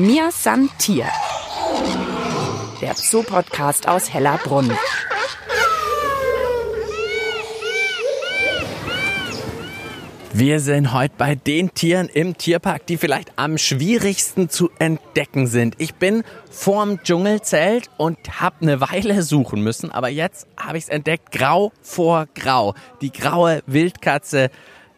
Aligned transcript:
Mir 0.00 0.30
San 0.32 0.70
Tier. 0.78 1.04
Der 2.80 2.94
Zoo-Podcast 2.94 3.86
aus 3.86 4.10
Hellerbrunn. 4.10 4.72
Wir 10.32 10.60
sind 10.60 10.94
heute 10.94 11.12
bei 11.18 11.34
den 11.34 11.74
Tieren 11.74 12.08
im 12.08 12.38
Tierpark, 12.38 12.86
die 12.86 12.96
vielleicht 12.96 13.32
am 13.36 13.58
schwierigsten 13.58 14.48
zu 14.48 14.70
entdecken 14.78 15.46
sind. 15.46 15.74
Ich 15.76 15.94
bin 15.96 16.24
vorm 16.50 17.02
Dschungelzelt 17.02 17.90
und 17.98 18.40
habe 18.40 18.56
eine 18.62 18.80
Weile 18.80 19.22
suchen 19.22 19.62
müssen, 19.62 19.92
aber 19.92 20.08
jetzt 20.08 20.46
habe 20.56 20.78
ich 20.78 20.84
es 20.84 20.88
entdeckt, 20.88 21.30
grau 21.30 21.72
vor 21.82 22.26
grau. 22.34 22.74
Die 23.02 23.12
graue 23.12 23.62
Wildkatze, 23.66 24.50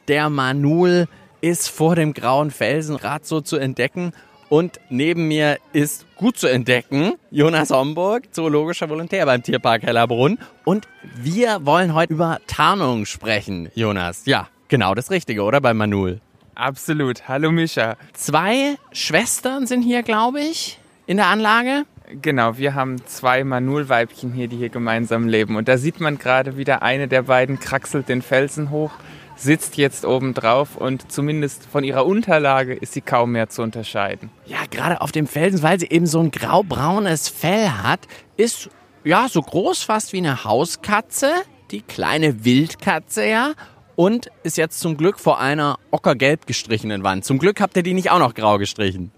der 0.06 0.30
Manul, 0.30 1.08
ist 1.40 1.70
vor 1.70 1.96
dem 1.96 2.14
grauen 2.14 2.52
Felsenrad 2.52 3.26
so 3.26 3.40
zu 3.40 3.56
entdecken. 3.56 4.12
Und 4.52 4.80
neben 4.90 5.28
mir 5.28 5.56
ist 5.72 6.04
gut 6.14 6.36
zu 6.36 6.46
entdecken 6.46 7.14
Jonas 7.30 7.70
Homburg, 7.70 8.24
zoologischer 8.34 8.90
Volontär 8.90 9.24
beim 9.24 9.42
Tierpark 9.42 9.82
Hellerbrunn. 9.82 10.38
Und 10.64 10.86
wir 11.14 11.64
wollen 11.64 11.94
heute 11.94 12.12
über 12.12 12.38
Tarnung 12.48 13.06
sprechen, 13.06 13.70
Jonas. 13.74 14.26
Ja, 14.26 14.48
genau 14.68 14.94
das 14.94 15.10
Richtige, 15.10 15.42
oder? 15.44 15.62
Bei 15.62 15.72
Manul. 15.72 16.20
Absolut. 16.54 17.28
Hallo 17.28 17.50
Mischa. 17.50 17.96
Zwei 18.12 18.76
Schwestern 18.92 19.66
sind 19.66 19.80
hier, 19.80 20.02
glaube 20.02 20.42
ich, 20.42 20.78
in 21.06 21.16
der 21.16 21.28
Anlage. 21.28 21.86
Genau, 22.20 22.58
wir 22.58 22.74
haben 22.74 23.02
zwei 23.06 23.44
Manulweibchen 23.44 24.34
hier, 24.34 24.48
die 24.48 24.58
hier 24.58 24.68
gemeinsam 24.68 25.28
leben. 25.28 25.56
Und 25.56 25.66
da 25.66 25.78
sieht 25.78 25.98
man 25.98 26.18
gerade 26.18 26.58
wieder, 26.58 26.82
eine 26.82 27.08
der 27.08 27.22
beiden 27.22 27.58
kraxelt 27.58 28.10
den 28.10 28.20
Felsen 28.20 28.68
hoch 28.68 28.90
sitzt 29.36 29.76
jetzt 29.76 30.04
oben 30.04 30.34
drauf 30.34 30.76
und 30.76 31.10
zumindest 31.10 31.64
von 31.64 31.84
ihrer 31.84 32.06
Unterlage 32.06 32.74
ist 32.74 32.92
sie 32.92 33.00
kaum 33.00 33.32
mehr 33.32 33.48
zu 33.48 33.62
unterscheiden. 33.62 34.30
Ja, 34.46 34.58
gerade 34.70 35.00
auf 35.00 35.12
dem 35.12 35.26
Felsen, 35.26 35.62
weil 35.62 35.80
sie 35.80 35.88
eben 35.88 36.06
so 36.06 36.20
ein 36.20 36.30
graubraunes 36.30 37.28
Fell 37.28 37.68
hat, 37.68 38.00
ist 38.36 38.70
ja 39.04 39.28
so 39.28 39.42
groß 39.42 39.82
fast 39.82 40.12
wie 40.12 40.18
eine 40.18 40.44
Hauskatze, 40.44 41.32
die 41.70 41.82
kleine 41.82 42.44
Wildkatze 42.44 43.26
ja, 43.26 43.52
und 43.96 44.30
ist 44.42 44.56
jetzt 44.56 44.80
zum 44.80 44.96
Glück 44.96 45.18
vor 45.18 45.40
einer 45.40 45.78
ockergelb 45.90 46.46
gestrichenen 46.46 47.02
Wand. 47.02 47.24
Zum 47.24 47.38
Glück 47.38 47.60
habt 47.60 47.76
ihr 47.76 47.82
die 47.82 47.94
nicht 47.94 48.10
auch 48.10 48.18
noch 48.18 48.34
grau 48.34 48.58
gestrichen. 48.58 49.10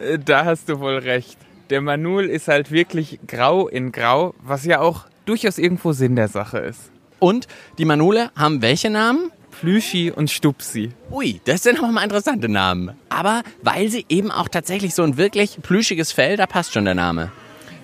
Äh, 0.00 0.18
da 0.18 0.44
hast 0.44 0.68
du 0.68 0.80
wohl 0.80 0.98
recht. 0.98 1.38
Der 1.70 1.80
Manul 1.80 2.26
ist 2.26 2.48
halt 2.48 2.70
wirklich 2.70 3.20
grau 3.26 3.68
in 3.68 3.90
grau, 3.90 4.34
was 4.42 4.64
ja 4.64 4.80
auch 4.80 5.06
durchaus 5.24 5.58
irgendwo 5.58 5.92
Sinn 5.92 6.16
der 6.16 6.28
Sache 6.28 6.58
ist. 6.58 6.90
Und 7.18 7.48
die 7.78 7.86
Manule 7.86 8.30
haben 8.36 8.60
welche 8.60 8.90
Namen? 8.90 9.30
Plüschi 9.60 10.10
und 10.10 10.30
Stupsi. 10.30 10.90
Ui, 11.10 11.40
das 11.44 11.62
sind 11.62 11.78
aber 11.78 11.92
mal 11.92 12.04
interessante 12.04 12.48
Namen. 12.48 12.92
Aber 13.08 13.42
weil 13.62 13.88
sie 13.88 14.04
eben 14.08 14.30
auch 14.30 14.48
tatsächlich 14.48 14.94
so 14.94 15.02
ein 15.02 15.16
wirklich 15.16 15.58
plüschiges 15.62 16.12
Fell, 16.12 16.36
da 16.36 16.46
passt 16.46 16.72
schon 16.72 16.84
der 16.84 16.94
Name. 16.94 17.32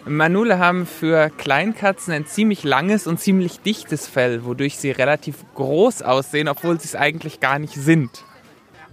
Manule 0.07 0.59
haben 0.59 0.87
für 0.87 1.31
Kleinkatzen 1.31 2.13
ein 2.13 2.27
ziemlich 2.27 2.65
langes 2.65 3.07
und 3.07 3.21
ziemlich 3.21 3.61
dichtes 3.61 4.09
Fell, 4.09 4.45
wodurch 4.45 4.79
sie 4.79 4.91
relativ 4.91 5.37
groß 5.55 6.03
aussehen, 6.03 6.49
obwohl 6.49 6.81
sie 6.81 6.89
es 6.89 6.97
eigentlich 6.97 7.41
gar 7.41 7.59
nicht 7.59 7.75
sind. 7.75 8.11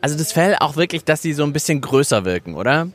Also 0.02 0.18
das 0.18 0.32
Fell 0.32 0.56
auch 0.60 0.76
wirklich, 0.76 1.04
dass 1.06 1.22
sie 1.22 1.34
so 1.34 1.44
ein 1.44 1.54
bisschen 1.54 1.82
größer 1.82 2.26
wirken, 2.26 2.56
oder? 2.56 2.90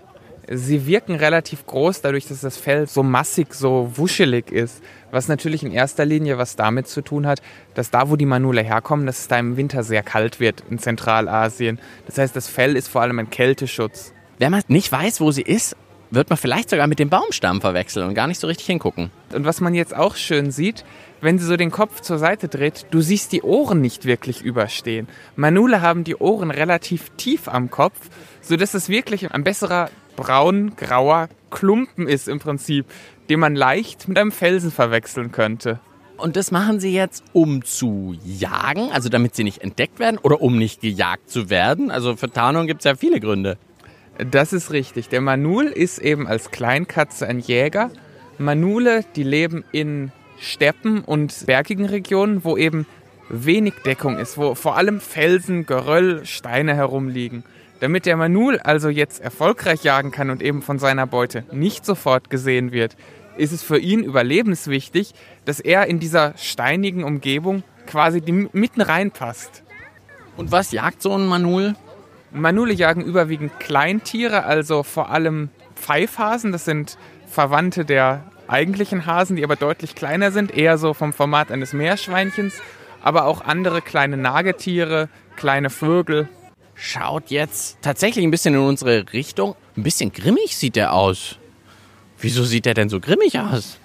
Sie 0.49 0.87
wirken 0.87 1.15
relativ 1.15 1.67
groß, 1.67 2.01
dadurch, 2.01 2.27
dass 2.27 2.41
das 2.41 2.57
Fell 2.57 2.87
so 2.87 3.03
massig, 3.03 3.55
so 3.55 3.93
wuschelig 3.95 4.51
ist. 4.51 4.83
Was 5.11 5.29
natürlich 5.29 5.63
in 5.63 5.73
erster 5.73 6.05
Linie 6.05 6.39
was 6.39 6.57
damit 6.57 6.89
zu 6.89 7.03
tun 7.03 7.27
hat, 7.27 7.41
dass 7.75 7.91
da, 7.91 8.11
wo 8.11 8.17
die 8.17 8.27
Manule 8.27 8.63
herkommen, 8.63 9.07
dass 9.07 9.21
es 9.21 9.29
da 9.29 9.39
im 9.39 9.57
Winter 9.57 9.83
sehr 9.85 10.03
kalt 10.03 10.41
wird 10.41 10.65
in 10.69 10.79
Zentralasien. 10.79 11.79
Das 12.07 12.19
heißt, 12.19 12.35
das 12.35 12.49
Fell 12.49 12.77
ist 12.77 12.89
vor 12.89 13.03
allem 13.03 13.19
ein 13.19 13.31
Kälteschutz. 13.31 14.13
Wenn 14.39 14.51
man 14.51 14.63
nicht 14.69 14.91
weiß, 14.91 15.21
wo 15.21 15.31
sie 15.31 15.43
ist, 15.43 15.77
wird 16.13 16.29
man 16.29 16.37
vielleicht 16.37 16.69
sogar 16.69 16.87
mit 16.87 16.99
dem 16.99 17.09
Baumstamm 17.09 17.61
verwechseln 17.61 18.07
und 18.07 18.15
gar 18.15 18.27
nicht 18.27 18.39
so 18.39 18.47
richtig 18.47 18.67
hingucken. 18.67 19.11
Und 19.33 19.47
was 19.47 19.61
man 19.61 19.75
jetzt 19.75 19.97
auch 19.97 20.15
schön 20.17 20.51
sieht, 20.51 20.85
wenn 21.23 21.39
sie 21.39 21.47
so 21.47 21.57
den 21.57 21.71
Kopf 21.71 22.01
zur 22.01 22.19
Seite 22.19 22.49
dreht, 22.49 22.87
du 22.91 23.01
siehst 23.01 23.33
die 23.33 23.43
Ohren 23.43 23.81
nicht 23.81 24.05
wirklich 24.05 24.43
überstehen. 24.43 25.09
Manule 25.37 25.81
haben 25.81 26.05
die 26.05 26.17
Ohren 26.17 26.51
relativ 26.51 27.11
tief 27.17 27.49
am 27.49 27.71
Kopf, 27.71 27.97
sodass 28.43 28.75
es 28.75 28.89
wirklich 28.91 29.31
ein 29.33 29.45
besserer 29.45 29.89
braun-grauer 30.17 31.29
Klumpen 31.51 32.09
ist 32.09 32.29
im 32.29 32.39
Prinzip, 32.39 32.87
den 33.29 33.41
man 33.41 33.55
leicht 33.55 34.09
mit 34.09 34.19
einem 34.19 34.33
Felsen 34.33 34.71
verwechseln 34.71 35.33
könnte. 35.33 35.81
Und 36.17 36.37
das 36.37 36.51
machen 36.51 36.79
sie 36.79 36.95
jetzt, 36.95 37.25
um 37.33 37.65
zu 37.65 38.17
jagen, 38.25 38.91
also 38.93 39.09
damit 39.09 39.35
sie 39.35 39.45
nicht 39.45 39.63
entdeckt 39.63 39.99
werden 39.99 40.19
oder 40.19 40.41
um 40.41 40.57
nicht 40.57 40.81
gejagt 40.81 41.29
zu 41.31 41.51
werden. 41.51 41.91
Also 41.91 42.17
für 42.17 42.31
Tarnung 42.31 42.67
gibt 42.67 42.81
es 42.81 42.85
ja 42.85 42.95
viele 42.95 43.19
Gründe. 43.19 43.59
Das 44.31 44.53
ist 44.53 44.71
richtig. 44.71 45.09
Der 45.09 45.21
Manul 45.21 45.65
ist 45.65 45.99
eben 45.99 46.29
als 46.29 46.51
Kleinkatze 46.51 47.27
ein 47.27 47.41
Jäger. 47.41 47.91
Manule, 48.39 49.05
die 49.17 49.25
leben 49.25 49.65
in 49.73 50.13
Steppen 50.39 51.03
und 51.03 51.47
bergigen 51.47 51.87
Regionen, 51.87 52.45
wo 52.45 52.57
eben 52.57 52.87
wenig 53.29 53.75
Deckung 53.85 54.19
ist, 54.19 54.37
wo 54.37 54.55
vor 54.55 54.77
allem 54.77 55.01
Felsen, 55.01 55.67
Geröll, 55.67 56.25
Steine 56.25 56.75
herumliegen. 56.75 57.45
Damit 57.83 58.07
der 58.07 58.17
Manul 58.17 58.61
also 58.61 58.91
jetzt 58.91 59.21
erfolgreich 59.21 59.83
jagen 59.83 60.13
kann 60.13 60.31
und 60.31 60.41
eben 60.41 60.63
von 60.63 60.79
seiner 60.79 61.05
Beute 61.05 61.43
nicht 61.51 61.85
sofort 61.85 62.31
gesehen 62.31 62.71
wird, 62.71 62.97
ist 63.37 63.51
es 63.51 63.65
für 63.65 63.77
ihn 63.77 64.05
überlebenswichtig, 64.05 65.15
dass 65.47 65.59
er 65.59 65.89
in 65.89 65.99
dieser 65.99 66.35
steinigen 66.37 67.03
Umgebung 67.03 67.65
quasi 67.89 68.23
mitten 68.53 68.83
reinpasst. 68.83 69.65
Und 70.37 70.53
was 70.53 70.71
jagt 70.71 71.03
so 71.03 71.13
ein 71.13 71.27
Manul? 71.27 71.75
Manule 72.31 72.73
jagen 72.73 73.03
überwiegend 73.03 73.59
Kleintiere, 73.59 74.45
also 74.45 74.85
vor 74.85 75.11
allem 75.11 75.49
Pfeifhasen. 75.75 76.53
Das 76.53 76.65
sind 76.65 76.97
Verwandte 77.27 77.85
der 77.85 78.23
eigentlichen 78.47 79.07
Hasen, 79.07 79.35
die 79.35 79.43
aber 79.43 79.57
deutlich 79.57 79.97
kleiner 79.97 80.31
sind, 80.31 80.57
eher 80.57 80.79
so 80.79 80.95
vom 80.95 81.13
Format 81.13 81.51
eines 81.51 81.73
Meerschweinchens, 81.73 82.63
aber 83.03 83.25
auch 83.25 83.41
andere 83.41 83.83
kleine 83.83 84.17
Nagetiere, 84.17 85.09
kleine 85.35 85.69
Vögel 85.69 86.29
schaut 86.83 87.31
jetzt 87.31 87.79
tatsächlich 87.81 88.25
ein 88.25 88.33
bisschen 88.33 88.55
in 88.55 88.61
unsere 88.61 89.13
Richtung. 89.13 89.55
Ein 89.77 89.85
bisschen 89.85 90.13
grimmig 90.13 90.57
sieht 90.57 90.77
er 90.77 90.93
aus. 90.93 91.37
Wieso 92.19 92.43
sieht 92.45 92.67
er 92.67 92.75
denn 92.75 92.89
so 92.89 92.99
grimmig 92.99 93.39
aus? 93.39 93.79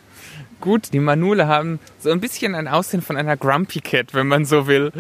Gut, 0.60 0.94
die 0.94 1.00
Manule 1.00 1.48
haben 1.48 1.80
so 2.00 2.10
ein 2.10 2.20
bisschen 2.20 2.56
ein 2.56 2.68
Aussehen 2.68 3.04
von 3.04 3.16
einer 3.16 3.38
Grumpy 3.38 3.82
Cat, 3.82 4.16
wenn 4.16 4.28
man 4.28 4.46
so 4.46 4.66
will. 4.66 4.92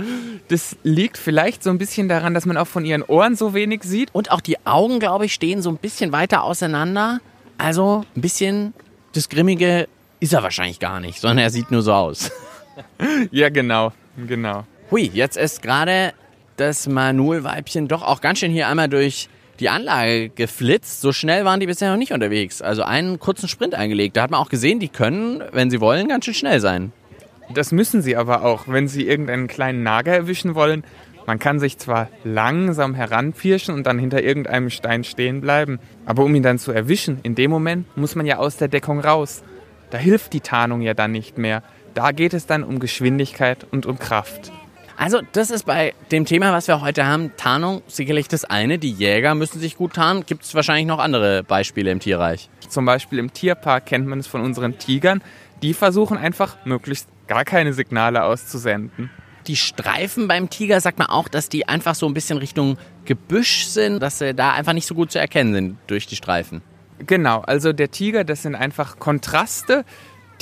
Das 0.49 0.75
liegt 0.83 1.17
vielleicht 1.17 1.63
so 1.63 1.71
ein 1.71 1.79
bisschen 1.79 2.07
daran, 2.07 2.35
dass 2.35 2.45
man 2.45 2.57
auch 2.57 2.67
von 2.67 2.85
ihren 2.85 3.01
Ohren 3.01 3.35
so 3.35 3.55
wenig 3.55 3.81
sieht. 3.83 4.13
Und 4.13 4.29
auch 4.29 4.41
die 4.41 4.63
Augen, 4.67 4.99
glaube 4.99 5.25
ich, 5.25 5.33
stehen 5.33 5.63
so 5.63 5.71
ein 5.71 5.77
bisschen 5.77 6.11
weiter 6.11 6.43
auseinander. 6.43 7.19
Also 7.57 8.05
ein 8.15 8.21
bisschen 8.21 8.75
das 9.13 9.27
Grimmige 9.27 9.87
ist 10.19 10.33
er 10.33 10.43
wahrscheinlich 10.43 10.79
gar 10.79 10.99
nicht, 10.99 11.19
sondern 11.19 11.39
er 11.39 11.49
sieht 11.49 11.71
nur 11.71 11.81
so 11.81 11.93
aus. 11.93 12.31
ja, 13.31 13.49
genau, 13.49 13.91
genau. 14.27 14.65
Hui, 14.91 15.09
jetzt 15.11 15.35
ist 15.35 15.63
gerade 15.63 16.13
das 16.57 16.87
Manul-Weibchen 16.87 17.87
doch 17.87 18.01
auch 18.01 18.19
ganz 18.19 18.39
schön 18.39 18.51
hier 18.51 18.67
einmal 18.67 18.89
durch 18.89 19.29
die 19.59 19.69
Anlage 19.69 20.29
geflitzt. 20.29 21.01
So 21.01 21.13
schnell 21.13 21.45
waren 21.45 21.59
die 21.59 21.67
bisher 21.67 21.91
noch 21.91 21.97
nicht 21.97 22.11
unterwegs. 22.11 22.61
Also 22.61 22.83
einen 22.83 23.19
kurzen 23.19 23.47
Sprint 23.47 23.75
eingelegt. 23.75 24.17
Da 24.17 24.23
hat 24.23 24.31
man 24.31 24.39
auch 24.39 24.49
gesehen, 24.49 24.79
die 24.79 24.89
können, 24.89 25.43
wenn 25.51 25.69
sie 25.69 25.79
wollen, 25.79 26.07
ganz 26.07 26.25
schön 26.25 26.33
schnell 26.33 26.59
sein. 26.59 26.91
Das 27.53 27.71
müssen 27.71 28.01
sie 28.01 28.17
aber 28.17 28.43
auch, 28.43 28.67
wenn 28.67 28.87
sie 28.87 29.07
irgendeinen 29.07 29.47
kleinen 29.47 29.83
Nager 29.83 30.11
erwischen 30.11 30.55
wollen. 30.55 30.83
Man 31.25 31.39
kann 31.39 31.59
sich 31.59 31.77
zwar 31.77 32.09
langsam 32.23 32.93
heranpirschen 32.93 33.73
und 33.73 33.85
dann 33.85 33.99
hinter 33.99 34.21
irgendeinem 34.23 34.69
Stein 34.69 35.03
stehen 35.03 35.41
bleiben, 35.41 35.79
aber 36.05 36.23
um 36.23 36.33
ihn 36.33 36.43
dann 36.43 36.57
zu 36.57 36.71
erwischen, 36.71 37.19
in 37.23 37.35
dem 37.35 37.51
Moment 37.51 37.97
muss 37.97 38.15
man 38.15 38.25
ja 38.25 38.37
aus 38.37 38.57
der 38.57 38.69
Deckung 38.69 38.99
raus. 38.99 39.43
Da 39.89 39.97
hilft 39.97 40.33
die 40.33 40.41
Tarnung 40.41 40.81
ja 40.81 40.93
dann 40.93 41.11
nicht 41.11 41.37
mehr. 41.37 41.63
Da 41.93 42.11
geht 42.11 42.33
es 42.33 42.45
dann 42.45 42.63
um 42.63 42.79
Geschwindigkeit 42.79 43.65
und 43.71 43.85
um 43.85 43.99
Kraft. 43.99 44.51
Also 44.97 45.21
das 45.31 45.51
ist 45.51 45.67
bei 45.67 45.93
dem 46.11 46.25
Thema, 46.25 46.51
was 46.51 46.67
wir 46.67 46.81
heute 46.81 47.05
haben, 47.05 47.31
Tarnung 47.37 47.83
sicherlich 47.85 48.27
das 48.27 48.45
eine. 48.45 48.79
Die 48.79 48.91
Jäger 48.91 49.35
müssen 49.35 49.59
sich 49.59 49.77
gut 49.77 49.93
tarnen. 49.93 50.25
Gibt 50.25 50.43
es 50.43 50.55
wahrscheinlich 50.55 50.87
noch 50.87 50.97
andere 50.97 51.43
Beispiele 51.43 51.91
im 51.91 51.99
Tierreich? 51.99 52.49
Zum 52.67 52.85
Beispiel 52.85 53.19
im 53.19 53.31
Tierpark 53.31 53.85
kennt 53.85 54.07
man 54.07 54.19
es 54.19 54.25
von 54.25 54.41
unseren 54.41 54.79
Tigern. 54.79 55.21
Die 55.61 55.75
versuchen 55.75 56.17
einfach 56.17 56.57
möglichst 56.65 57.07
gar 57.27 57.45
keine 57.45 57.73
Signale 57.73 58.23
auszusenden. 58.23 59.11
Die 59.45 59.55
Streifen 59.55 60.27
beim 60.27 60.49
Tiger 60.49 60.81
sagt 60.81 60.97
man 60.97 61.07
auch, 61.07 61.27
dass 61.27 61.47
die 61.47 61.67
einfach 61.67 61.93
so 61.93 62.07
ein 62.07 62.15
bisschen 62.15 62.39
Richtung 62.39 62.77
Gebüsch 63.05 63.65
sind, 63.67 63.99
dass 63.99 64.17
sie 64.17 64.33
da 64.33 64.53
einfach 64.53 64.73
nicht 64.73 64.87
so 64.87 64.95
gut 64.95 65.11
zu 65.11 65.19
erkennen 65.19 65.53
sind 65.53 65.77
durch 65.85 66.07
die 66.07 66.15
Streifen. 66.15 66.63
Genau, 67.05 67.41
also 67.41 67.71
der 67.71 67.91
Tiger, 67.91 68.23
das 68.23 68.41
sind 68.41 68.55
einfach 68.55 68.97
Kontraste 68.97 69.85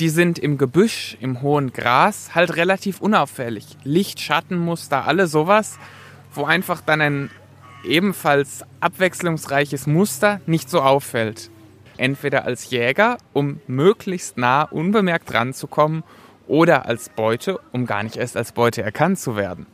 die 0.00 0.08
sind 0.08 0.38
im 0.38 0.58
Gebüsch, 0.58 1.16
im 1.20 1.42
hohen 1.42 1.72
Gras 1.72 2.34
halt 2.34 2.56
relativ 2.56 3.00
unauffällig. 3.00 3.64
Licht, 3.84 4.20
Schattenmuster, 4.20 5.06
alle 5.06 5.26
sowas, 5.26 5.78
wo 6.32 6.44
einfach 6.44 6.80
dann 6.80 7.00
ein 7.00 7.30
ebenfalls 7.84 8.64
abwechslungsreiches 8.80 9.86
Muster 9.86 10.40
nicht 10.46 10.68
so 10.68 10.82
auffällt. 10.82 11.50
Entweder 11.96 12.44
als 12.44 12.70
Jäger, 12.70 13.16
um 13.32 13.60
möglichst 13.66 14.36
nah 14.36 14.62
unbemerkt 14.62 15.32
ranzukommen, 15.32 16.02
oder 16.46 16.86
als 16.86 17.08
Beute, 17.08 17.58
um 17.72 17.86
gar 17.86 18.02
nicht 18.02 18.16
erst 18.16 18.36
als 18.36 18.52
Beute 18.52 18.82
erkannt 18.82 19.18
zu 19.18 19.36
werden. 19.36 19.66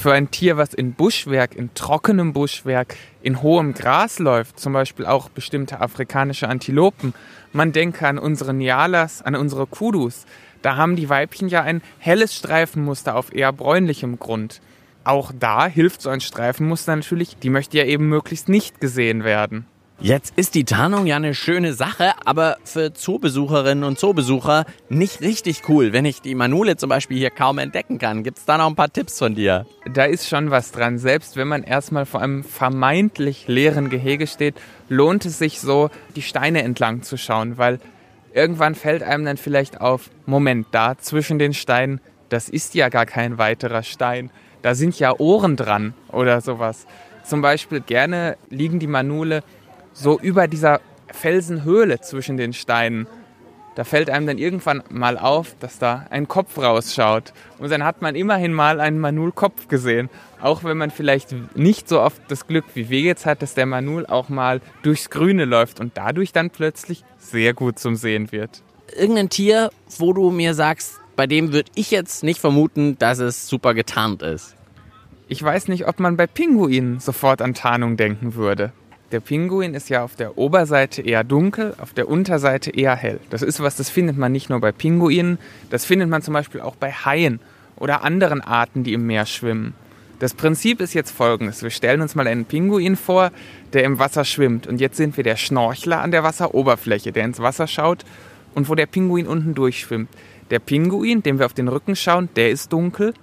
Für 0.00 0.14
ein 0.14 0.30
Tier, 0.30 0.56
was 0.56 0.72
in 0.72 0.94
Buschwerk, 0.94 1.54
in 1.54 1.74
trockenem 1.74 2.32
Buschwerk, 2.32 2.96
in 3.20 3.42
hohem 3.42 3.74
Gras 3.74 4.18
läuft, 4.18 4.58
zum 4.58 4.72
Beispiel 4.72 5.04
auch 5.04 5.28
bestimmte 5.28 5.82
afrikanische 5.82 6.48
Antilopen. 6.48 7.12
Man 7.52 7.72
denke 7.72 8.08
an 8.08 8.18
unsere 8.18 8.54
Nialas, 8.54 9.20
an 9.20 9.34
unsere 9.34 9.66
Kudus. 9.66 10.24
Da 10.62 10.76
haben 10.76 10.96
die 10.96 11.10
Weibchen 11.10 11.48
ja 11.48 11.60
ein 11.60 11.82
helles 11.98 12.34
Streifenmuster 12.34 13.14
auf 13.14 13.34
eher 13.34 13.52
bräunlichem 13.52 14.18
Grund. 14.18 14.62
Auch 15.04 15.32
da 15.38 15.66
hilft 15.66 16.00
so 16.00 16.08
ein 16.08 16.22
Streifenmuster 16.22 16.96
natürlich, 16.96 17.36
die 17.36 17.50
möchte 17.50 17.76
ja 17.76 17.84
eben 17.84 18.08
möglichst 18.08 18.48
nicht 18.48 18.80
gesehen 18.80 19.22
werden. 19.22 19.66
Jetzt 20.02 20.32
ist 20.36 20.54
die 20.54 20.64
Tarnung 20.64 21.04
ja 21.04 21.16
eine 21.16 21.34
schöne 21.34 21.74
Sache, 21.74 22.12
aber 22.24 22.56
für 22.64 22.94
Zoobesucherinnen 22.94 23.84
und 23.84 23.98
Zoobesucher 23.98 24.64
nicht 24.88 25.20
richtig 25.20 25.68
cool, 25.68 25.92
wenn 25.92 26.06
ich 26.06 26.22
die 26.22 26.34
Manule 26.34 26.78
zum 26.78 26.88
Beispiel 26.88 27.18
hier 27.18 27.28
kaum 27.28 27.58
entdecken 27.58 27.98
kann. 27.98 28.22
Gibt 28.22 28.38
es 28.38 28.46
da 28.46 28.56
noch 28.56 28.66
ein 28.66 28.76
paar 28.76 28.90
Tipps 28.90 29.18
von 29.18 29.34
dir? 29.34 29.66
Da 29.92 30.04
ist 30.04 30.26
schon 30.26 30.50
was 30.50 30.72
dran. 30.72 30.96
Selbst 30.96 31.36
wenn 31.36 31.48
man 31.48 31.64
erstmal 31.64 32.06
vor 32.06 32.22
einem 32.22 32.44
vermeintlich 32.44 33.46
leeren 33.46 33.90
Gehege 33.90 34.26
steht, 34.26 34.54
lohnt 34.88 35.26
es 35.26 35.38
sich 35.38 35.60
so, 35.60 35.90
die 36.16 36.22
Steine 36.22 36.62
entlang 36.62 37.02
zu 37.02 37.18
schauen, 37.18 37.58
weil 37.58 37.78
irgendwann 38.32 38.74
fällt 38.74 39.02
einem 39.02 39.26
dann 39.26 39.36
vielleicht 39.36 39.82
auf, 39.82 40.08
Moment, 40.24 40.68
da 40.70 40.96
zwischen 40.96 41.38
den 41.38 41.52
Steinen, 41.52 42.00
das 42.30 42.48
ist 42.48 42.74
ja 42.74 42.88
gar 42.88 43.04
kein 43.04 43.36
weiterer 43.36 43.82
Stein. 43.82 44.30
Da 44.62 44.74
sind 44.74 44.98
ja 44.98 45.12
Ohren 45.18 45.56
dran 45.56 45.92
oder 46.08 46.40
sowas. 46.40 46.86
Zum 47.22 47.42
Beispiel 47.42 47.80
gerne 47.80 48.38
liegen 48.48 48.78
die 48.78 48.86
Manule 48.86 49.42
so 50.00 50.18
über 50.18 50.48
dieser 50.48 50.80
Felsenhöhle 51.12 52.00
zwischen 52.00 52.36
den 52.36 52.52
Steinen. 52.52 53.06
Da 53.76 53.84
fällt 53.84 54.10
einem 54.10 54.26
dann 54.26 54.38
irgendwann 54.38 54.82
mal 54.90 55.16
auf, 55.16 55.54
dass 55.60 55.78
da 55.78 56.06
ein 56.10 56.26
Kopf 56.26 56.58
rausschaut. 56.58 57.32
Und 57.58 57.70
dann 57.70 57.84
hat 57.84 58.02
man 58.02 58.14
immerhin 58.14 58.52
mal 58.52 58.80
einen 58.80 58.98
Manul-Kopf 58.98 59.68
gesehen. 59.68 60.10
Auch 60.40 60.64
wenn 60.64 60.76
man 60.76 60.90
vielleicht 60.90 61.34
nicht 61.56 61.88
so 61.88 62.00
oft 62.00 62.20
das 62.28 62.46
Glück 62.46 62.64
wie 62.74 62.90
wir 62.90 63.00
jetzt 63.00 63.26
hat, 63.26 63.42
dass 63.42 63.54
der 63.54 63.66
Manul 63.66 64.06
auch 64.06 64.28
mal 64.28 64.60
durchs 64.82 65.10
Grüne 65.10 65.44
läuft 65.44 65.80
und 65.80 65.96
dadurch 65.96 66.32
dann 66.32 66.50
plötzlich 66.50 67.04
sehr 67.18 67.54
gut 67.54 67.78
zum 67.78 67.94
Sehen 67.94 68.32
wird. 68.32 68.62
Irgendein 68.96 69.28
Tier, 69.28 69.70
wo 69.98 70.12
du 70.12 70.30
mir 70.30 70.54
sagst, 70.54 71.00
bei 71.14 71.26
dem 71.26 71.52
würde 71.52 71.70
ich 71.74 71.90
jetzt 71.90 72.24
nicht 72.24 72.40
vermuten, 72.40 72.98
dass 72.98 73.18
es 73.18 73.46
super 73.46 73.74
getarnt 73.74 74.22
ist. 74.22 74.56
Ich 75.28 75.42
weiß 75.42 75.68
nicht, 75.68 75.86
ob 75.86 76.00
man 76.00 76.16
bei 76.16 76.26
Pinguinen 76.26 76.98
sofort 76.98 77.40
an 77.40 77.54
Tarnung 77.54 77.96
denken 77.96 78.34
würde. 78.34 78.72
Der 79.12 79.18
Pinguin 79.18 79.74
ist 79.74 79.88
ja 79.88 80.04
auf 80.04 80.14
der 80.14 80.38
Oberseite 80.38 81.02
eher 81.02 81.24
dunkel, 81.24 81.74
auf 81.78 81.92
der 81.92 82.08
Unterseite 82.08 82.70
eher 82.70 82.94
hell. 82.94 83.18
Das 83.30 83.42
ist 83.42 83.60
was, 83.60 83.74
das 83.74 83.90
findet 83.90 84.16
man 84.16 84.30
nicht 84.30 84.50
nur 84.50 84.60
bei 84.60 84.70
Pinguinen, 84.70 85.38
das 85.68 85.84
findet 85.84 86.08
man 86.08 86.22
zum 86.22 86.34
Beispiel 86.34 86.60
auch 86.60 86.76
bei 86.76 86.92
Haien 86.92 87.40
oder 87.76 88.04
anderen 88.04 88.40
Arten, 88.40 88.84
die 88.84 88.92
im 88.92 89.06
Meer 89.06 89.26
schwimmen. 89.26 89.74
Das 90.20 90.34
Prinzip 90.34 90.80
ist 90.80 90.94
jetzt 90.94 91.10
folgendes. 91.10 91.62
Wir 91.62 91.70
stellen 91.70 92.02
uns 92.02 92.14
mal 92.14 92.28
einen 92.28 92.44
Pinguin 92.44 92.94
vor, 92.94 93.32
der 93.72 93.84
im 93.84 93.98
Wasser 93.98 94.24
schwimmt. 94.24 94.66
Und 94.66 94.80
jetzt 94.80 94.98
sind 94.98 95.16
wir 95.16 95.24
der 95.24 95.36
Schnorchler 95.36 96.02
an 96.02 96.10
der 96.10 96.22
Wasseroberfläche, 96.22 97.10
der 97.10 97.24
ins 97.24 97.40
Wasser 97.40 97.66
schaut 97.66 98.04
und 98.54 98.68
wo 98.68 98.74
der 98.74 98.86
Pinguin 98.86 99.26
unten 99.26 99.54
durchschwimmt. 99.54 100.10
Der 100.50 100.58
Pinguin, 100.58 101.22
dem 101.22 101.38
wir 101.38 101.46
auf 101.46 101.54
den 101.54 101.68
Rücken 101.68 101.96
schauen, 101.96 102.28
der 102.36 102.50
ist 102.50 102.72
dunkel. 102.72 103.14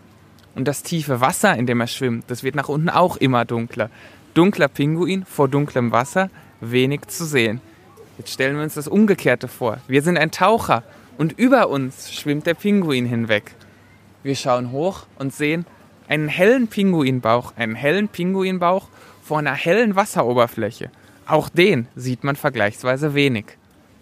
Und 0.56 0.68
das 0.68 0.82
tiefe 0.82 1.22
Wasser, 1.22 1.56
in 1.56 1.68
dem 1.68 1.80
er 1.80 1.88
schwimmt, 1.88 2.26
das 2.28 2.42
wird 2.42 2.56
nach 2.56 2.68
unten 2.68 2.90
auch 2.90 3.18
immer 3.18 3.46
dunkler 3.46 3.92
dunkler 4.38 4.68
Pinguin 4.68 5.26
vor 5.26 5.48
dunklem 5.48 5.92
Wasser, 5.92 6.30
wenig 6.62 7.08
zu 7.08 7.26
sehen. 7.26 7.60
Jetzt 8.20 8.32
stellen 8.32 8.56
wir 8.56 8.64
uns 8.64 8.76
das 8.76 8.88
Umgekehrte 8.88 9.48
vor. 9.48 9.80
Wir 9.88 10.04
sind 10.04 10.16
ein 10.16 10.30
Taucher 10.30 10.84
und 11.18 11.40
über 11.40 11.70
uns 11.70 12.14
schwimmt 12.14 12.46
der 12.46 12.54
Pinguin 12.54 13.06
hinweg. 13.06 13.56
Wir 14.22 14.36
schauen 14.36 14.72
hoch 14.72 15.08
und 15.18 15.34
sehen 15.34 15.66
einen 16.08 16.28
hellen 16.28 16.68
Pinguinbauch, 16.68 17.54
einen 17.56 17.74
hellen 17.74 18.10
Pinguinbauch 18.10 18.90
vor 19.24 19.40
einer 19.40 19.54
hellen 19.54 19.96
Wasseroberfläche. 19.96 20.92
Auch 21.26 21.50
den 21.50 21.88
sieht 21.96 22.24
man 22.24 22.36
vergleichsweise 22.36 23.16
wenig. 23.16 23.46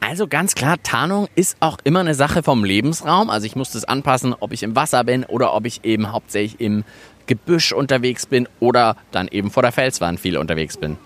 Also 0.02 0.28
ganz 0.28 0.54
klar, 0.54 0.78
Tarnung 0.84 1.30
ist 1.36 1.58
auch 1.62 1.78
immer 1.84 2.02
eine 2.02 2.14
Sache 2.14 2.44
vom 2.44 2.64
Lebensraum. 2.64 3.30
Also 3.30 3.48
ich 3.48 3.56
muss 3.56 3.72
das 3.72 3.86
anpassen, 3.86 4.36
ob 4.40 4.52
ich 4.52 4.64
im 4.64 4.76
Wasser 4.76 5.04
bin 5.04 5.24
oder 5.24 5.54
ob 5.54 5.66
ich 5.66 5.84
eben 5.84 6.12
hauptsächlich 6.12 6.60
im 6.60 6.84
Gebüsch 7.28 7.72
unterwegs 7.72 8.26
bin 8.26 8.48
oder 8.60 8.98
dann 9.12 9.28
eben 9.28 9.52
vor 9.52 9.64
der 9.64 9.72
Felswand 9.72 10.20
viel 10.20 10.38
unterwegs 10.38 10.78
bin. 10.78 10.98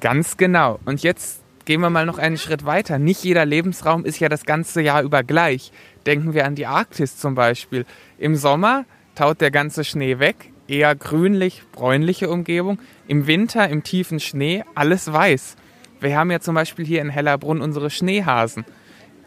Ganz 0.00 0.36
genau. 0.36 0.78
Und 0.84 1.02
jetzt 1.02 1.42
gehen 1.64 1.80
wir 1.80 1.90
mal 1.90 2.06
noch 2.06 2.18
einen 2.18 2.38
Schritt 2.38 2.64
weiter. 2.64 2.98
Nicht 2.98 3.24
jeder 3.24 3.44
Lebensraum 3.44 4.04
ist 4.04 4.20
ja 4.20 4.28
das 4.28 4.44
ganze 4.44 4.80
Jahr 4.80 5.02
über 5.02 5.22
gleich. 5.22 5.72
Denken 6.06 6.34
wir 6.34 6.46
an 6.46 6.54
die 6.54 6.66
Arktis 6.66 7.16
zum 7.16 7.34
Beispiel. 7.34 7.84
Im 8.18 8.36
Sommer 8.36 8.84
taut 9.14 9.40
der 9.40 9.50
ganze 9.50 9.84
Schnee 9.84 10.18
weg, 10.18 10.52
eher 10.68 10.94
grünlich, 10.94 11.62
bräunliche 11.72 12.30
Umgebung. 12.30 12.78
Im 13.06 13.26
Winter, 13.26 13.68
im 13.68 13.82
tiefen 13.82 14.20
Schnee, 14.20 14.64
alles 14.74 15.12
weiß. 15.12 15.56
Wir 16.00 16.16
haben 16.16 16.30
ja 16.30 16.40
zum 16.40 16.54
Beispiel 16.54 16.86
hier 16.86 17.02
in 17.02 17.10
Hellerbrunn 17.10 17.60
unsere 17.60 17.90
Schneehasen, 17.90 18.64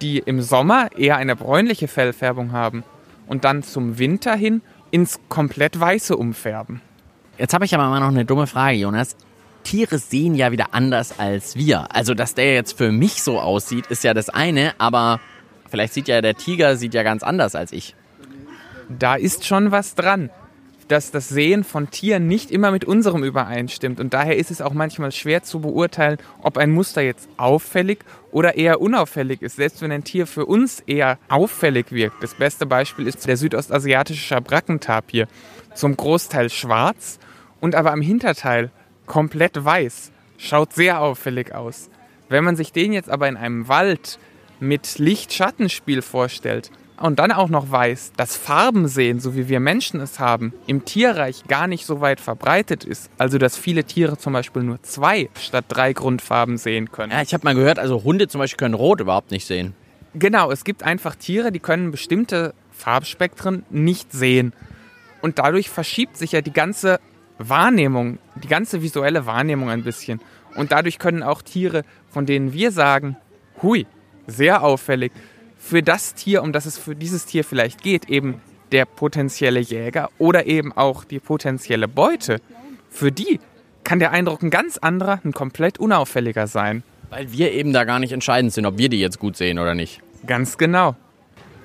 die 0.02 0.18
im 0.20 0.42
Sommer 0.42 0.90
eher 0.98 1.18
eine 1.18 1.36
bräunliche 1.36 1.88
Fellfärbung 1.88 2.52
haben 2.52 2.84
und 3.28 3.44
dann 3.44 3.64
zum 3.64 4.00
Winter 4.00 4.36
hin 4.36 4.62
ins 4.94 5.20
komplett 5.28 5.80
Weiße 5.80 6.16
umfärben. 6.16 6.80
Jetzt 7.40 7.56
habe 7.56 7.66
ich 7.66 7.74
aber 7.74 7.90
mal 7.90 8.00
noch 8.00 8.10
eine 8.10 8.26
dumme 8.26 8.46
Frage, 8.46 8.78
Jonas. 8.78 9.16
Tiere 9.64 9.98
sehen 9.98 10.36
ja 10.36 10.52
wieder 10.52 10.68
anders 10.74 11.20
als 11.20 11.56
wir. 11.56 11.96
Also, 11.96 12.14
dass 12.14 12.36
der 12.36 12.54
jetzt 12.54 12.78
für 12.78 12.92
mich 12.92 13.24
so 13.24 13.40
aussieht, 13.40 13.88
ist 13.88 14.04
ja 14.04 14.14
das 14.14 14.30
eine, 14.30 14.74
aber 14.78 15.20
vielleicht 15.68 15.96
sieht 15.96 16.08
ja 16.08 16.22
der 16.22 16.36
Tiger 16.36 16.76
sieht 16.76 16.94
ja 16.94 17.02
ganz 17.02 17.24
anders 17.24 17.56
als 17.56 17.72
ich. 17.72 17.96
Da 18.88 19.16
ist 19.16 19.48
schon 19.48 19.72
was 19.72 19.96
dran 19.96 20.30
dass 20.92 21.12
das 21.12 21.30
Sehen 21.30 21.64
von 21.64 21.90
Tieren 21.90 22.28
nicht 22.28 22.52
immer 22.52 22.72
mit 22.72 22.86
unserem 22.86 23.24
übereinstimmt. 23.24 24.00
Und 24.00 24.14
daher 24.14 24.38
ist 24.38 24.52
es 24.52 24.62
auch 24.62 24.74
manchmal 24.74 25.12
schwer 25.12 25.44
zu 25.44 25.62
beurteilen, 25.62 26.18
ob 26.42 26.58
ein 26.58 26.72
Muster 26.72 27.02
jetzt 27.02 27.28
auffällig 27.38 28.00
oder 28.32 28.56
eher 28.56 28.82
unauffällig 28.82 29.42
ist. 29.42 29.58
Selbst 29.58 29.82
wenn 29.82 29.92
ein 29.92 30.04
Tier 30.04 30.28
für 30.28 30.46
uns 30.46 30.82
eher 30.82 31.18
auffällig 31.30 31.92
wirkt. 31.92 32.22
Das 32.22 32.36
beste 32.36 32.66
Beispiel 32.66 33.08
ist 33.08 33.28
der 33.28 33.38
südostasiatische 33.38 34.22
Schabrackentapir. 34.22 35.28
Zum 35.74 35.98
Großteil 35.98 36.50
schwarz 36.50 37.20
und 37.60 37.76
aber 37.76 37.92
am 37.92 38.02
Hinterteil 38.02 38.72
komplett 39.06 39.64
weiß. 39.64 40.12
Schaut 40.38 40.74
sehr 40.74 41.02
auffällig 41.02 41.54
aus. 41.54 41.90
Wenn 42.30 42.44
man 42.44 42.56
sich 42.56 42.72
den 42.72 42.94
jetzt 42.94 43.10
aber 43.10 43.28
in 43.28 43.38
einem 43.38 43.68
Wald 43.68 44.20
mit 44.60 44.98
Licht-Schattenspiel 44.98 46.02
vorstellt, 46.02 46.72
und 47.04 47.20
dann 47.20 47.34
auch 47.34 47.50
noch 47.50 47.70
weiß, 47.70 48.14
dass 48.16 48.38
Farbensehen, 48.38 49.20
so 49.20 49.36
wie 49.36 49.50
wir 49.50 49.60
Menschen 49.60 50.00
es 50.00 50.22
haben, 50.22 50.54
im 50.68 50.86
Tierreich 50.86 51.44
gar 51.50 51.68
nicht 51.68 51.86
so 51.86 52.00
weit 52.00 52.22
verbreitet 52.22 52.86
ist. 52.86 53.10
Also 53.18 53.38
dass 53.38 53.58
viele 53.58 53.84
Tiere 53.84 54.18
zum 54.18 54.32
Beispiel 54.32 54.64
nur 54.64 54.82
zwei 54.84 55.30
statt 55.38 55.66
drei 55.68 55.92
Grundfarben 55.92 56.58
sehen 56.58 56.94
können. 56.94 57.12
Ja, 57.12 57.22
ich 57.22 57.34
habe 57.34 57.44
mal 57.44 57.56
gehört, 57.56 57.78
also 57.78 58.06
Hunde 58.06 58.30
zum 58.30 58.40
Beispiel 58.40 58.58
können 58.58 58.74
Rot 58.74 59.02
überhaupt 59.02 59.32
nicht 59.32 59.46
sehen. 59.46 59.74
Genau, 60.14 60.50
es 60.50 60.64
gibt 60.64 60.84
einfach 60.84 61.16
Tiere, 61.16 61.52
die 61.52 61.60
können 61.60 61.92
bestimmte 61.92 62.54
Farbspektren 62.72 63.66
nicht 63.70 64.14
sehen. 64.14 64.54
Und 65.22 65.40
dadurch 65.40 65.70
verschiebt 65.70 66.16
sich 66.16 66.32
ja 66.32 66.40
die 66.40 66.54
ganze 66.54 67.02
Wahrnehmung, 67.38 68.18
die 68.42 68.48
ganze 68.48 68.82
visuelle 68.82 69.26
Wahrnehmung 69.26 69.70
ein 69.70 69.84
bisschen. 69.84 70.22
Und 70.56 70.72
dadurch 70.72 71.00
können 71.00 71.22
auch 71.22 71.42
Tiere, 71.42 71.84
von 72.10 72.26
denen 72.26 72.54
wir 72.54 72.72
sagen, 72.72 73.18
hui, 73.62 73.88
sehr 74.26 74.64
auffällig, 74.64 75.12
für 75.64 75.82
das 75.82 76.14
Tier, 76.14 76.44
um 76.44 76.52
das 76.52 76.66
es 76.66 76.78
für 76.78 76.94
dieses 76.94 77.26
Tier 77.26 77.46
vielleicht 77.46 77.82
geht, 77.82 78.10
eben 78.10 78.42
der 78.74 78.86
potenzielle 78.86 79.62
Jäger 79.62 80.10
oder 80.18 80.46
eben 80.46 80.74
auch 80.74 81.06
die 81.06 81.20
potenzielle 81.20 81.88
Beute, 81.88 82.42
für 82.90 83.14
die 83.14 83.40
kann 83.86 84.00
der 84.00 84.12
Eindruck 84.12 84.44
ein 84.44 84.50
ganz 84.50 84.78
anderer, 84.78 85.22
ein 85.24 85.32
komplett 85.32 85.80
unauffälliger 85.80 86.48
sein. 86.48 86.84
Weil 87.10 87.32
wir 87.32 87.54
eben 87.54 87.72
da 87.72 87.86
gar 87.86 88.00
nicht 88.00 88.12
entscheidend 88.12 88.52
sind, 88.52 88.66
ob 88.66 88.78
wir 88.78 88.90
die 88.90 89.00
jetzt 89.00 89.20
gut 89.20 89.38
sehen 89.38 89.58
oder 89.58 89.74
nicht. 89.74 90.02
Ganz 90.28 90.58
genau. 90.58 90.96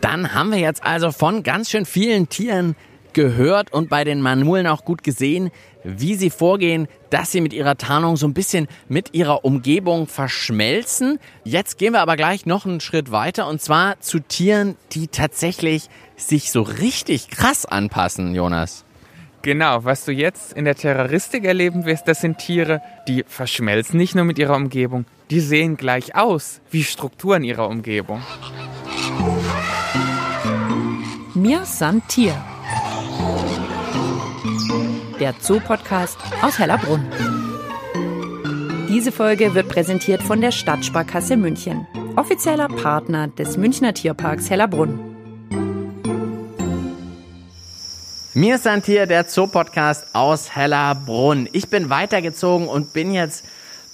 Dann 0.00 0.32
haben 0.32 0.52
wir 0.52 0.58
jetzt 0.58 0.84
also 0.84 1.10
von 1.10 1.42
ganz 1.42 1.70
schön 1.70 1.84
vielen 1.84 2.28
Tieren 2.28 2.76
gehört 3.18 3.72
und 3.72 3.88
bei 3.88 4.04
den 4.04 4.22
Manulen 4.22 4.68
auch 4.68 4.84
gut 4.84 5.02
gesehen, 5.02 5.50
wie 5.82 6.14
sie 6.14 6.30
vorgehen, 6.30 6.86
dass 7.10 7.32
sie 7.32 7.40
mit 7.40 7.52
ihrer 7.52 7.76
Tarnung 7.76 8.16
so 8.16 8.28
ein 8.28 8.32
bisschen 8.32 8.68
mit 8.88 9.12
ihrer 9.12 9.44
Umgebung 9.44 10.06
verschmelzen. 10.06 11.18
Jetzt 11.42 11.78
gehen 11.78 11.94
wir 11.94 12.00
aber 12.00 12.14
gleich 12.14 12.46
noch 12.46 12.64
einen 12.64 12.78
Schritt 12.78 13.10
weiter 13.10 13.48
und 13.48 13.60
zwar 13.60 13.98
zu 13.98 14.20
Tieren, 14.20 14.76
die 14.92 15.08
tatsächlich 15.08 15.88
sich 16.16 16.52
so 16.52 16.62
richtig 16.62 17.28
krass 17.28 17.66
anpassen, 17.66 18.36
Jonas. 18.36 18.84
Genau, 19.42 19.82
was 19.82 20.04
du 20.04 20.12
jetzt 20.12 20.52
in 20.52 20.64
der 20.64 20.76
Terroristik 20.76 21.44
erleben 21.44 21.86
wirst, 21.86 22.06
das 22.06 22.20
sind 22.20 22.38
Tiere, 22.38 22.82
die 23.08 23.24
verschmelzen 23.26 23.98
nicht 23.98 24.14
nur 24.14 24.26
mit 24.26 24.38
ihrer 24.38 24.54
Umgebung, 24.54 25.06
die 25.30 25.40
sehen 25.40 25.76
gleich 25.76 26.14
aus 26.14 26.60
wie 26.70 26.84
Strukturen 26.84 27.42
ihrer 27.42 27.68
Umgebung. 27.68 28.22
Mir 31.34 31.64
san 31.64 32.06
Tier 32.06 32.36
der 35.20 35.34
Zoo-Podcast 35.40 36.16
aus 36.42 36.58
Hellerbrunn. 36.58 37.04
Diese 38.88 39.10
Folge 39.10 39.54
wird 39.54 39.68
präsentiert 39.68 40.22
von 40.22 40.40
der 40.40 40.52
Stadtsparkasse 40.52 41.36
München, 41.36 41.86
offizieller 42.16 42.68
Partner 42.68 43.28
des 43.28 43.56
Münchner 43.56 43.92
Tierparks 43.92 44.48
Hellerbrunn. 44.48 44.98
Mir 48.34 48.54
ist 48.54 48.68
hier 48.84 49.06
der 49.06 49.26
Zoopodcast 49.26 50.14
aus 50.14 50.54
Hellerbrunn. 50.54 51.48
Ich 51.52 51.68
bin 51.68 51.90
weitergezogen 51.90 52.68
und 52.68 52.92
bin 52.92 53.12
jetzt 53.12 53.44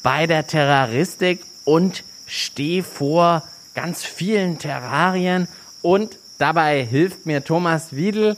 bei 0.02 0.26
der 0.26 0.46
Terroristik 0.46 1.40
und 1.64 2.04
stehe 2.26 2.82
vor 2.82 3.42
ganz 3.74 4.04
vielen 4.04 4.58
Terrarien 4.58 5.48
und 5.80 6.18
dabei 6.38 6.84
hilft 6.84 7.24
mir 7.24 7.42
Thomas 7.42 7.96
Wiedel. 7.96 8.36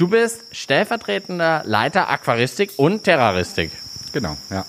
Du 0.00 0.08
bist 0.08 0.40
stellvertretender 0.52 1.60
Leiter 1.66 2.08
Aquaristik 2.08 2.70
und 2.78 3.04
Terroristik. 3.04 3.70
Genau, 4.14 4.34
ja. 4.48 4.64